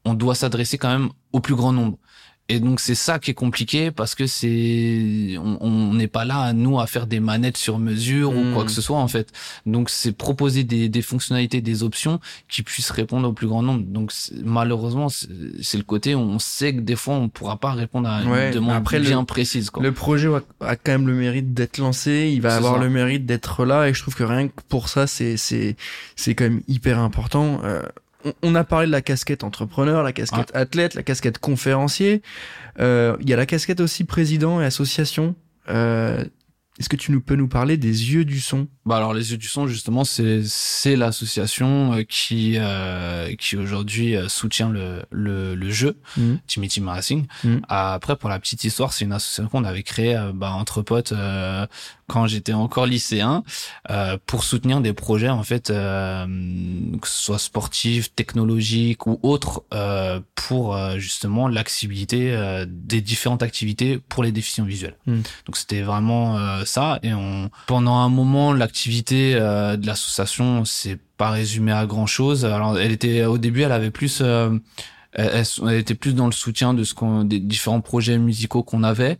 [0.05, 1.97] on doit s'adresser quand même au plus grand nombre.
[2.51, 6.79] Et donc c'est ça qui est compliqué parce que c'est on n'est pas là nous
[6.79, 8.65] à faire des manettes sur mesure ou quoi Hmm.
[8.65, 9.31] que ce soit en fait.
[9.67, 13.83] Donc c'est proposer des, des fonctionnalités, des options qui puissent répondre au plus grand nombre.
[13.85, 14.11] Donc
[14.43, 18.23] malheureusement c'est le côté où on sait que des fois on pourra pas répondre à
[18.23, 19.83] une Ouais, demande après, le- bien précise quoi.
[19.83, 20.27] Le projet
[20.61, 22.83] a, quand même le mérite d'être lancé, il va avoir ça.
[22.83, 25.75] le mérite d'être là et je trouve que rien que pour ça c'est c'est
[26.15, 27.61] c'est quand même hyper important.
[27.63, 27.83] Euh,
[28.25, 32.21] on, on a parlé de la casquette entrepreneur, la casquette athlète, la casquette conférencier.
[32.79, 35.35] Euh, Il y a la casquette aussi président et association.
[35.69, 36.23] Euh,
[36.79, 38.67] Est-ce que tu nous peux nous parler des yeux du son?
[38.85, 44.15] Bah alors les yeux du son justement c'est c'est l'association euh, qui euh, qui aujourd'hui
[44.15, 46.39] euh, soutient le le, le jeu Mhm.
[46.47, 47.25] Timmy Team Racing.
[47.43, 47.61] Mhm.
[47.67, 51.67] Après pour la petite histoire c'est une association qu'on avait créée bah, entre potes euh,
[52.07, 53.43] quand j'étais encore lycéen
[53.91, 59.63] euh, pour soutenir des projets en fait que ce soit sportifs, technologiques ou autres
[60.35, 64.95] pour justement l'accessibilité des différentes activités pour les déficients visuels.
[65.05, 65.21] Mhm.
[65.45, 66.37] Donc c'était vraiment
[66.69, 72.05] ça et on pendant un moment l'activité euh, de l'association s'est pas résumée à grand
[72.07, 72.45] chose.
[72.45, 74.57] Alors elle était au début elle avait plus euh,
[75.13, 75.43] elle,
[75.73, 79.17] était plus dans le soutien de ce qu'on des différents projets musicaux qu'on avait.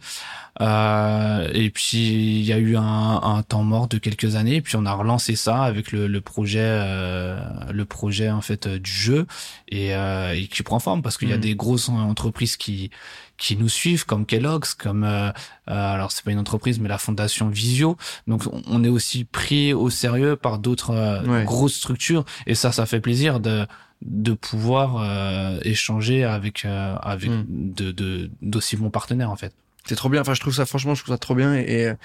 [0.61, 2.81] Euh, et puis il y a eu un,
[3.23, 6.21] un temps mort de quelques années, et puis on a relancé ça avec le, le
[6.21, 7.39] projet, euh,
[7.71, 9.25] le projet en fait euh, du jeu
[9.69, 11.41] et, euh, et qui prend forme parce qu'il y a Mhm.
[11.41, 12.91] des grosses entreprises qui
[13.39, 15.31] qui nous suivent comme Kellogg's, comme euh, euh,
[15.67, 17.97] alors c'est pas une entreprise mais la fondation Visio.
[18.27, 21.45] Donc on- est aussi pris au sérieux par d'autres euh, Ouais.
[21.45, 23.65] grosses structures et ça ça fait plaisir de
[24.01, 27.45] de pouvoir euh, échanger avec euh, avec Mm.
[27.49, 29.53] de de d'aussi bons partenaires en fait.
[29.85, 30.21] C'est trop bien.
[30.21, 31.55] Enfin, je trouve ça, franchement, je trouve ça trop bien.
[31.55, 31.95] Et,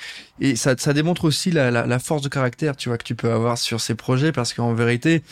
[0.41, 3.05] et, et ça, ça démontre aussi la, la, la force de caractère, tu vois, que
[3.05, 5.23] tu peux avoir sur ces projets parce qu'en vérité,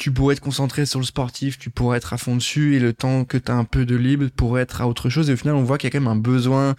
[0.00, 2.94] tu pourrais être concentré sur le sportif, tu pourrais être à fond dessus et le
[2.94, 5.28] temps que tu as un peu de libre pourrait être à autre chose.
[5.28, 6.74] Et au final, on voit qu'il y a quand même un besoin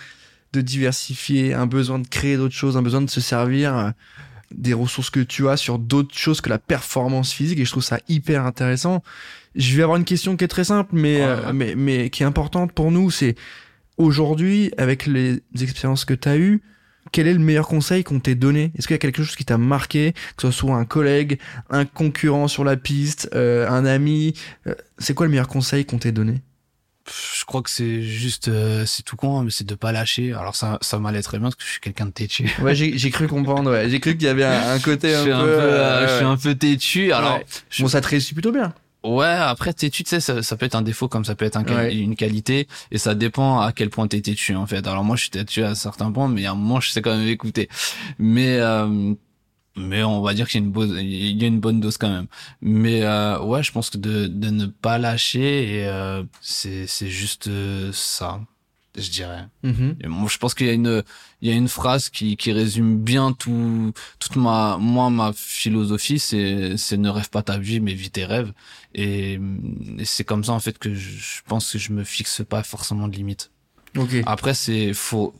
[0.53, 3.91] de diversifier, un besoin de créer d'autres choses, un besoin de se servir euh,
[4.49, 7.59] des ressources que tu as sur d'autres choses que la performance physique.
[7.59, 9.03] Et je trouve ça hyper intéressant.
[9.53, 12.23] Je vais avoir une question qui est très simple, mais, Ouais, euh, mais, mais qui
[12.23, 13.11] est importante pour nous.
[13.11, 13.35] C'est
[13.97, 16.63] aujourd'hui, avec les expériences que tu as eues,
[17.11, 18.71] quel est le meilleur conseil qu'on t'ait donné?
[18.77, 21.39] Est-ce qu'il y a quelque chose qui t'a marqué, que ce soit un collègue,
[21.69, 24.33] un concurrent sur la piste, euh, un ami
[24.67, 26.41] euh, C'est quoi le meilleur conseil qu'on t'ait donné?
[27.39, 30.33] Je crois que c'est juste euh, c'est tout con hein, mais c'est de pas lâcher.
[30.33, 32.47] Alors ça ça m'allait très bien parce que je suis quelqu'un de têtu.
[32.61, 33.71] Ouais, j'ai cru comprendre.
[33.71, 33.89] Ouais.
[33.89, 35.35] J'ai cru qu'il y avait un, un côté je un suis peu.
[35.35, 37.11] un peu, euh, je suis un peu têtu.
[37.11, 37.45] Alors Ouais.
[37.71, 38.71] je- Bon, ça te réussit plutôt bien.
[39.03, 41.57] Ouais, après têtu, tu sais, ça, ça peut être un défaut comme ça peut être
[41.57, 41.95] un quali- Ouais.
[41.97, 44.85] une qualité, et ça dépend à quel point t'es têtu en fait.
[44.85, 47.17] Alors moi, je suis têtu à certains points, mais à un moment, je sais quand
[47.17, 47.67] même écouter.
[48.19, 49.13] Mais euh,
[49.75, 51.97] mais on va dire qu'il y a une bonne, il y a une bonne dose
[51.97, 52.27] quand même.
[52.61, 57.09] Mais euh, ouais, je pense que de de ne pas lâcher, et euh, c'est c'est
[57.09, 58.39] juste euh, ça,
[58.97, 59.45] je dirais.
[59.63, 59.95] Mhm.
[60.01, 61.03] Et moi, je pense qu'il y a une,
[61.41, 66.19] il y a une phrase qui, qui résume bien tout, toute ma, moi, ma philosophie,
[66.19, 68.51] c'est, c'est ne rêve pas ta vie, mais vis tes rêves.
[68.93, 69.39] Et,
[69.97, 72.63] et c'est comme ça, en fait, que je, je pense que je me fixe pas
[72.63, 73.51] forcément de limites.
[73.97, 74.15] Ok.
[74.25, 75.33] Après, c'est, faut,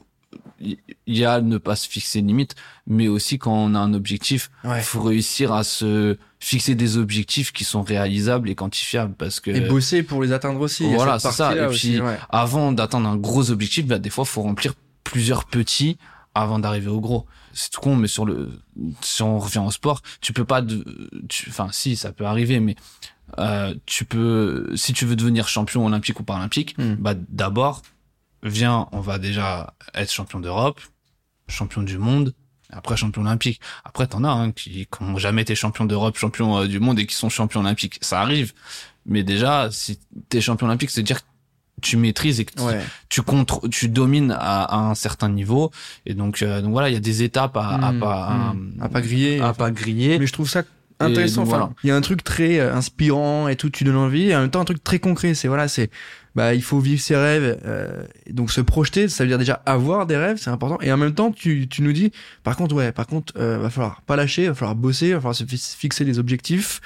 [0.59, 0.77] il
[1.07, 2.55] y a ne pas se fixer de limites,
[2.88, 4.82] mais aussi quand on a un objectif, Ouais.
[4.82, 9.61] faut réussir à se fixer des objectifs qui sont réalisables et quantifiables parce que Et
[9.61, 10.86] bosser pour les atteindre aussi.
[10.93, 11.55] Voilà, c'est ça.
[11.55, 12.17] Et aussi, puis, ouais.
[12.29, 14.73] avant d'atteindre un gros objectif, bah, des fois, faut remplir
[15.03, 15.97] plusieurs petits
[16.34, 17.25] avant d'arriver au gros.
[17.53, 18.49] C'est tout con, mais sur le,
[19.01, 20.86] si on revient au sport, tu peux pas de,
[21.27, 22.75] tu, enfin, si, ça peut arriver, mais,
[23.39, 26.93] euh, tu peux, si tu veux devenir champion olympique ou paralympique, Hmm.
[26.95, 27.82] bah, d'abord,
[28.43, 30.79] viens, on va déjà être champion d'Europe,
[31.47, 32.33] champion du monde,
[32.71, 33.59] après champion olympique.
[33.83, 36.99] Après, t'en as, hein, qui, qui ont jamais été champion d'Europe, champion euh, du monde
[36.99, 37.97] et qui sont champions olympiques.
[38.01, 38.53] Ça arrive.
[39.05, 41.27] Mais déjà, si t'es champion olympique, c'est dire que
[41.81, 42.79] tu maîtrises et que tu, Ouais.
[43.09, 45.71] tu contrôles, tu domines à, à un certain niveau.
[46.05, 48.53] Et donc, euh, donc voilà, il y a des étapes à, à Mhm, pas, à,
[48.53, 48.77] mhm.
[48.79, 49.39] À pas griller.
[49.41, 50.19] à pas griller.
[50.19, 50.63] Mais je trouve ça
[50.99, 51.41] intéressant.
[51.41, 51.73] donc, Enfin, voilà.
[51.83, 54.41] il y a un truc très euh, inspirant et tout, tu donnes envie, et en
[54.41, 55.33] même temps un truc très concret.
[55.33, 55.89] C'est voilà, c'est
[56.36, 60.05] bah il faut vivre ses rêves, euh, donc se projeter, ça veut dire déjà avoir
[60.05, 60.79] des rêves, c'est important.
[60.82, 62.11] Et en même temps, tu tu nous dis,
[62.43, 65.36] par contre ouais, par contre, euh, va falloir pas lâcher, va falloir bosser, va falloir
[65.36, 66.79] se fi- fixer des objectifs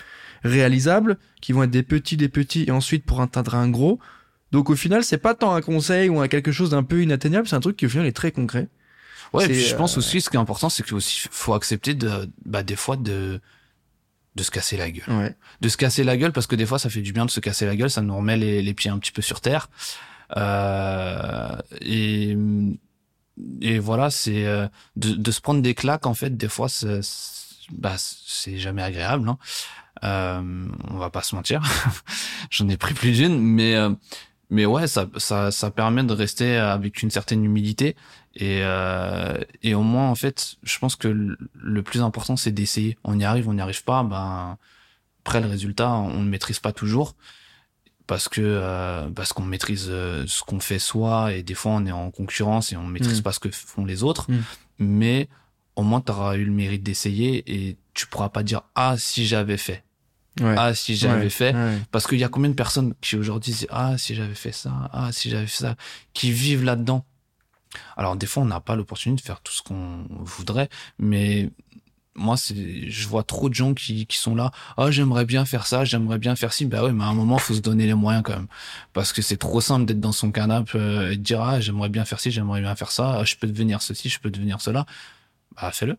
[0.43, 3.99] réalisables qui vont être des petits, des petits, et ensuite pour atteindre un gros.
[4.51, 7.47] Donc au final, c'est pas tant un conseil ou un quelque chose d'un peu inatteignable,
[7.47, 8.67] c'est un truc qui au final est très concret.
[9.33, 11.53] Ouais, et C'est, puis je pense euh, aussi, ce qui est important, c'est qu'il faut
[11.53, 12.09] accepter de,
[12.45, 13.41] bah, des fois de,
[14.35, 15.05] de se casser la gueule.
[15.09, 15.35] Ouais.
[15.61, 17.39] de se casser la gueule parce que des fois ça fait du bien de se
[17.39, 19.69] casser la gueule ça nous remet les, les pieds un petit peu sur terre
[20.37, 22.35] euh, et
[23.61, 27.01] et voilà c'est euh, de, de se prendre des claques en fait des fois c'est-
[27.71, 29.27] bah c'est jamais agréable.
[29.27, 29.37] Hein.
[30.03, 31.63] Euh, on va pas se mentir.
[32.51, 33.89] J'en ai pris plus d'une, mais euh,
[34.51, 37.95] mais ouais, ça, ça ça permet de rester avec une certaine humilité
[38.35, 41.07] et euh, et au moins en fait, je pense que
[41.53, 42.97] le plus important c'est d'essayer.
[43.03, 44.57] On y arrive, on n'y arrive pas, ben
[45.23, 47.15] après le résultat, on ne maîtrise pas toujours
[48.07, 51.85] parce que euh, parce qu'on maîtrise euh, ce qu'on fait soi et des fois on
[51.85, 53.23] est en concurrence et on maîtrise mm.
[53.23, 54.29] pas ce que font les autres.
[54.29, 54.39] Mm.
[54.79, 55.29] mais
[55.75, 59.25] au moins tu auras eu le mérite d'essayer et tu pourras pas dire ah si
[59.25, 59.83] j'avais fait.
[60.43, 61.55] Ah si j'avais fait.
[61.91, 64.89] Parce qu'il y a combien de personnes qui aujourd'hui disent ah si j'avais fait ça
[64.91, 65.75] ah si j'avais fait ça
[66.13, 67.05] qui vivent là-dedans?
[67.97, 70.69] Alors des fois on n'a pas l'opportunité de faire tout ce qu'on voudrait
[70.99, 71.49] mais
[72.15, 75.67] moi c'est je vois trop de gens qui, qui sont là ah j'aimerais bien faire
[75.67, 77.93] ça j'aimerais bien faire ci bah ouais mais à un moment faut se donner les
[77.93, 78.47] moyens quand même.
[78.93, 81.89] Parce que c'est trop simple d'être dans son canapé euh, et de dire ah j'aimerais
[81.89, 83.23] bien faire ci j'aimerais bien faire ça.
[83.25, 84.85] Je peux devenir ceci je peux devenir cela
[85.55, 85.97] bah fais-le.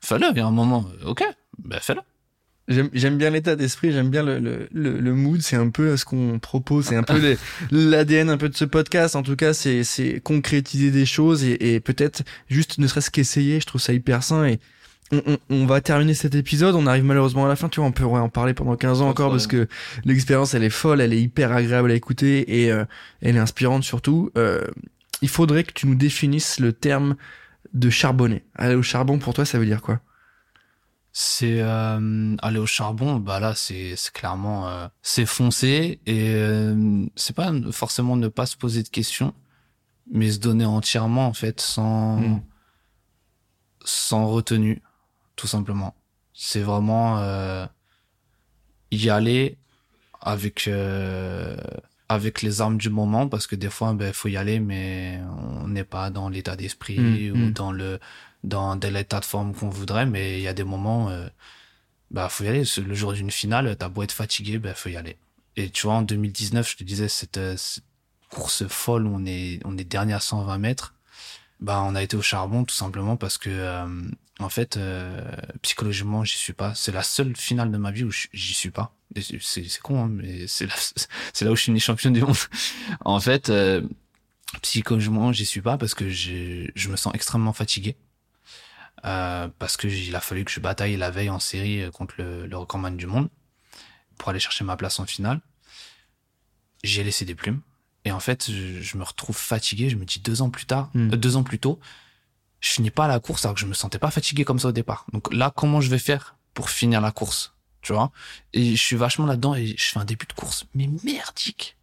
[0.00, 0.84] Fais-le il y a un moment.
[1.04, 1.24] Ok.
[1.58, 2.00] Bah fais-le
[2.68, 6.38] J'aime bien l'état d'esprit, j'aime bien le, le, le, mood, c'est un peu ce qu'on
[6.38, 7.36] propose, c'est un peu
[7.70, 9.16] l'ADN un peu de ce podcast.
[9.16, 13.60] En tout cas, c'est concrétiser des choses et, et peut-être juste ne serait-ce qu'essayer.
[13.60, 14.58] Je trouve ça hyper sain et
[15.48, 16.74] on, va terminer cet épisode.
[16.74, 17.68] On arrive malheureusement à la fin.
[17.68, 19.68] Tu vois, on peut en parler pendant 15 ans encore parce que
[20.04, 22.84] l'expérience, elle est folle, elle est hyper agréable à écouter et euh,
[23.22, 24.30] elle est inspirante surtout.
[24.36, 24.66] Euh,
[25.22, 27.16] il faudrait que tu nous définisses le terme
[27.72, 28.44] de charbonner.
[28.54, 30.00] Aller au charbon, pour toi, ça veut dire quoi?
[31.12, 33.16] C'est euh, aller au charbon.
[33.16, 36.34] Bah là, c'est clairement c'est foncer et
[37.16, 39.34] c'est pas forcément ne pas se poser de questions,
[40.10, 42.40] mais se donner entièrement en fait sans hmm.
[43.84, 44.82] sans retenue
[45.38, 45.94] tout simplement.
[46.34, 47.64] C'est vraiment euh,
[48.90, 49.56] y aller
[50.20, 51.56] avec euh,
[52.08, 55.20] avec les armes du moment parce que des fois ben faut y aller mais
[55.62, 57.52] on n'est pas dans l'état d'esprit mmh, ou mmh.
[57.52, 57.98] dans le
[58.44, 61.28] dans l'état de forme qu'on voudrait mais il y a des moments euh,
[62.10, 62.64] bah faut y aller.
[62.78, 65.16] Le jour d'une finale t'as beau être fatigué ben faut y aller.
[65.56, 67.84] Et tu vois en 2019 je te disais cette, cette
[68.30, 70.94] course folle où on est on est dernier à 120 mètres
[71.60, 73.86] bah on a été au charbon tout simplement parce que euh,
[74.38, 75.20] en fait euh,
[75.62, 76.74] psychologiquement j'y suis pas.
[76.74, 78.94] C'est la seule finale de ma vie où j'y suis pas.
[79.16, 80.74] C'est con hein, mais c'est là
[81.40, 82.36] là où je suis né champion du monde.
[83.04, 83.82] En fait euh,
[84.62, 87.96] psychologiquement j'y suis pas parce que je me sens extrêmement fatigué
[89.04, 92.46] euh, parce que il a fallu que je bataille la veille en série contre le,
[92.46, 93.28] le recordman du monde
[94.16, 95.40] pour aller chercher ma place en finale
[96.84, 97.60] j'ai laissé des plumes
[98.04, 99.90] et en fait, je, me retrouve fatigué.
[99.90, 101.12] Je me dis deux ans plus tard, hmm.
[101.12, 101.78] euh, deux ans plus tôt,
[102.60, 104.72] je finis pas la course alors que je me sentais pas fatigué comme ça au
[104.72, 105.06] départ.
[105.12, 108.10] Donc là, comment je vais faire pour finir la course, tu vois?
[108.52, 111.76] Et je suis vachement là-dedans et je fais un début de course, mais merdique.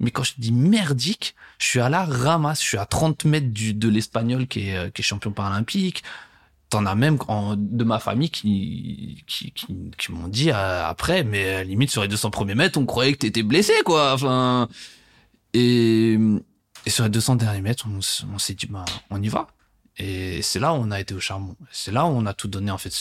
[0.00, 2.62] Mais quand je dis merdique, je suis à la ramasse.
[2.62, 6.02] Je suis à 30 mètres du, de l'espagnol qui est, euh, qui est champion paralympique.
[6.70, 11.64] T'en as même en, de ma famille qui, qui, qui, m'ont dit euh, après, mais
[11.64, 14.12] limite sur les 200 premiers mètres, on croyait que t'étais blessé, quoi.
[14.14, 14.68] Enfin,
[15.52, 16.16] et,
[16.86, 19.48] et sur les 200 derniers mètres, on, s'est dit, bah, on y va.
[19.96, 21.56] Et c'est là où on a été au charbon.
[21.72, 22.94] C'est là où on a tout donné, en fait.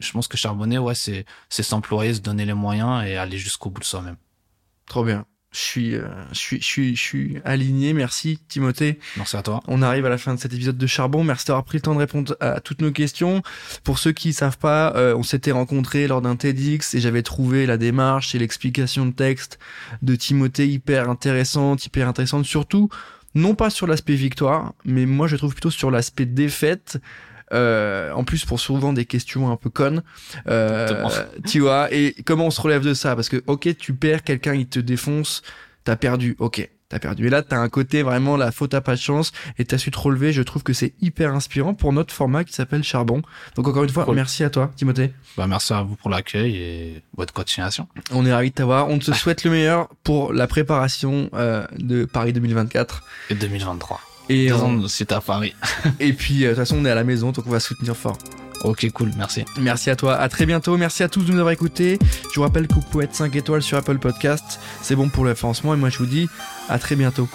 [0.00, 3.70] Je pense que charbonner, ouais, c'est, c'est s'employer, se donner les moyens et aller jusqu'au
[3.70, 4.16] bout de soi-même.
[4.86, 5.24] Trop bien
[5.54, 6.02] je suis, euh,
[6.32, 7.92] je suis, je suis, je suis aligné.
[7.92, 8.98] Merci, Timothée.
[9.16, 9.62] Merci à toi.
[9.68, 11.22] On arrive à la fin de cet épisode de Charbon.
[11.22, 13.40] Merci d'avoir pris le temps de répondre à toutes nos questions.
[13.84, 17.66] Pour ceux qui savent pas, euh, on s'était rencontrés lors d'un TEDx et j'avais trouvé
[17.66, 19.60] la démarche et l'explication de texte
[20.02, 22.88] de Timothée hyper intéressante, hyper intéressante, surtout
[23.36, 26.98] non pas sur l'aspect victoire, mais moi je trouve plutôt sur l'aspect défaite
[27.52, 30.02] euh, en plus pour souvent des questions un peu connes.
[30.48, 31.04] Euh,
[31.46, 33.14] tu vois, et comment on se relève de ça?
[33.14, 35.42] Parce que ok, tu perds, quelqu'un il te défonce,
[35.84, 36.68] t'as perdu, ok.
[36.90, 37.26] T'as perdu.
[37.26, 39.90] Et là, t'as un côté vraiment la faute à pas de chance et t'as su
[39.90, 40.32] te relever.
[40.32, 43.22] Je trouve que c'est hyper inspirant pour notre format qui s'appelle Charbon.
[43.56, 45.12] Donc encore une fois, merci à toi, Timothée.
[45.36, 47.88] Bah merci à vous pour l'accueil et votre continuation.
[48.12, 48.90] On est ravis de t'avoir.
[48.90, 54.13] On te souhaite le meilleur pour la préparation euh, de Paris 2024 et 2023.
[54.28, 54.50] Et
[54.88, 55.54] c'est à Paris.
[56.00, 57.96] et puis, euh, de toute façon, on est à la maison, donc on va soutenir
[57.96, 58.18] fort.
[58.62, 59.44] Ok, cool, merci.
[59.58, 60.76] Merci à toi, à très bientôt.
[60.78, 61.98] Merci à tous de nous avoir écoutés.
[62.30, 64.58] Je vous rappelle que vous pouvez être 5 étoiles sur Apple Podcast.
[64.80, 65.74] C'est bon pour le référencement.
[65.74, 66.28] Et moi, je vous dis
[66.70, 67.28] à très bientôt.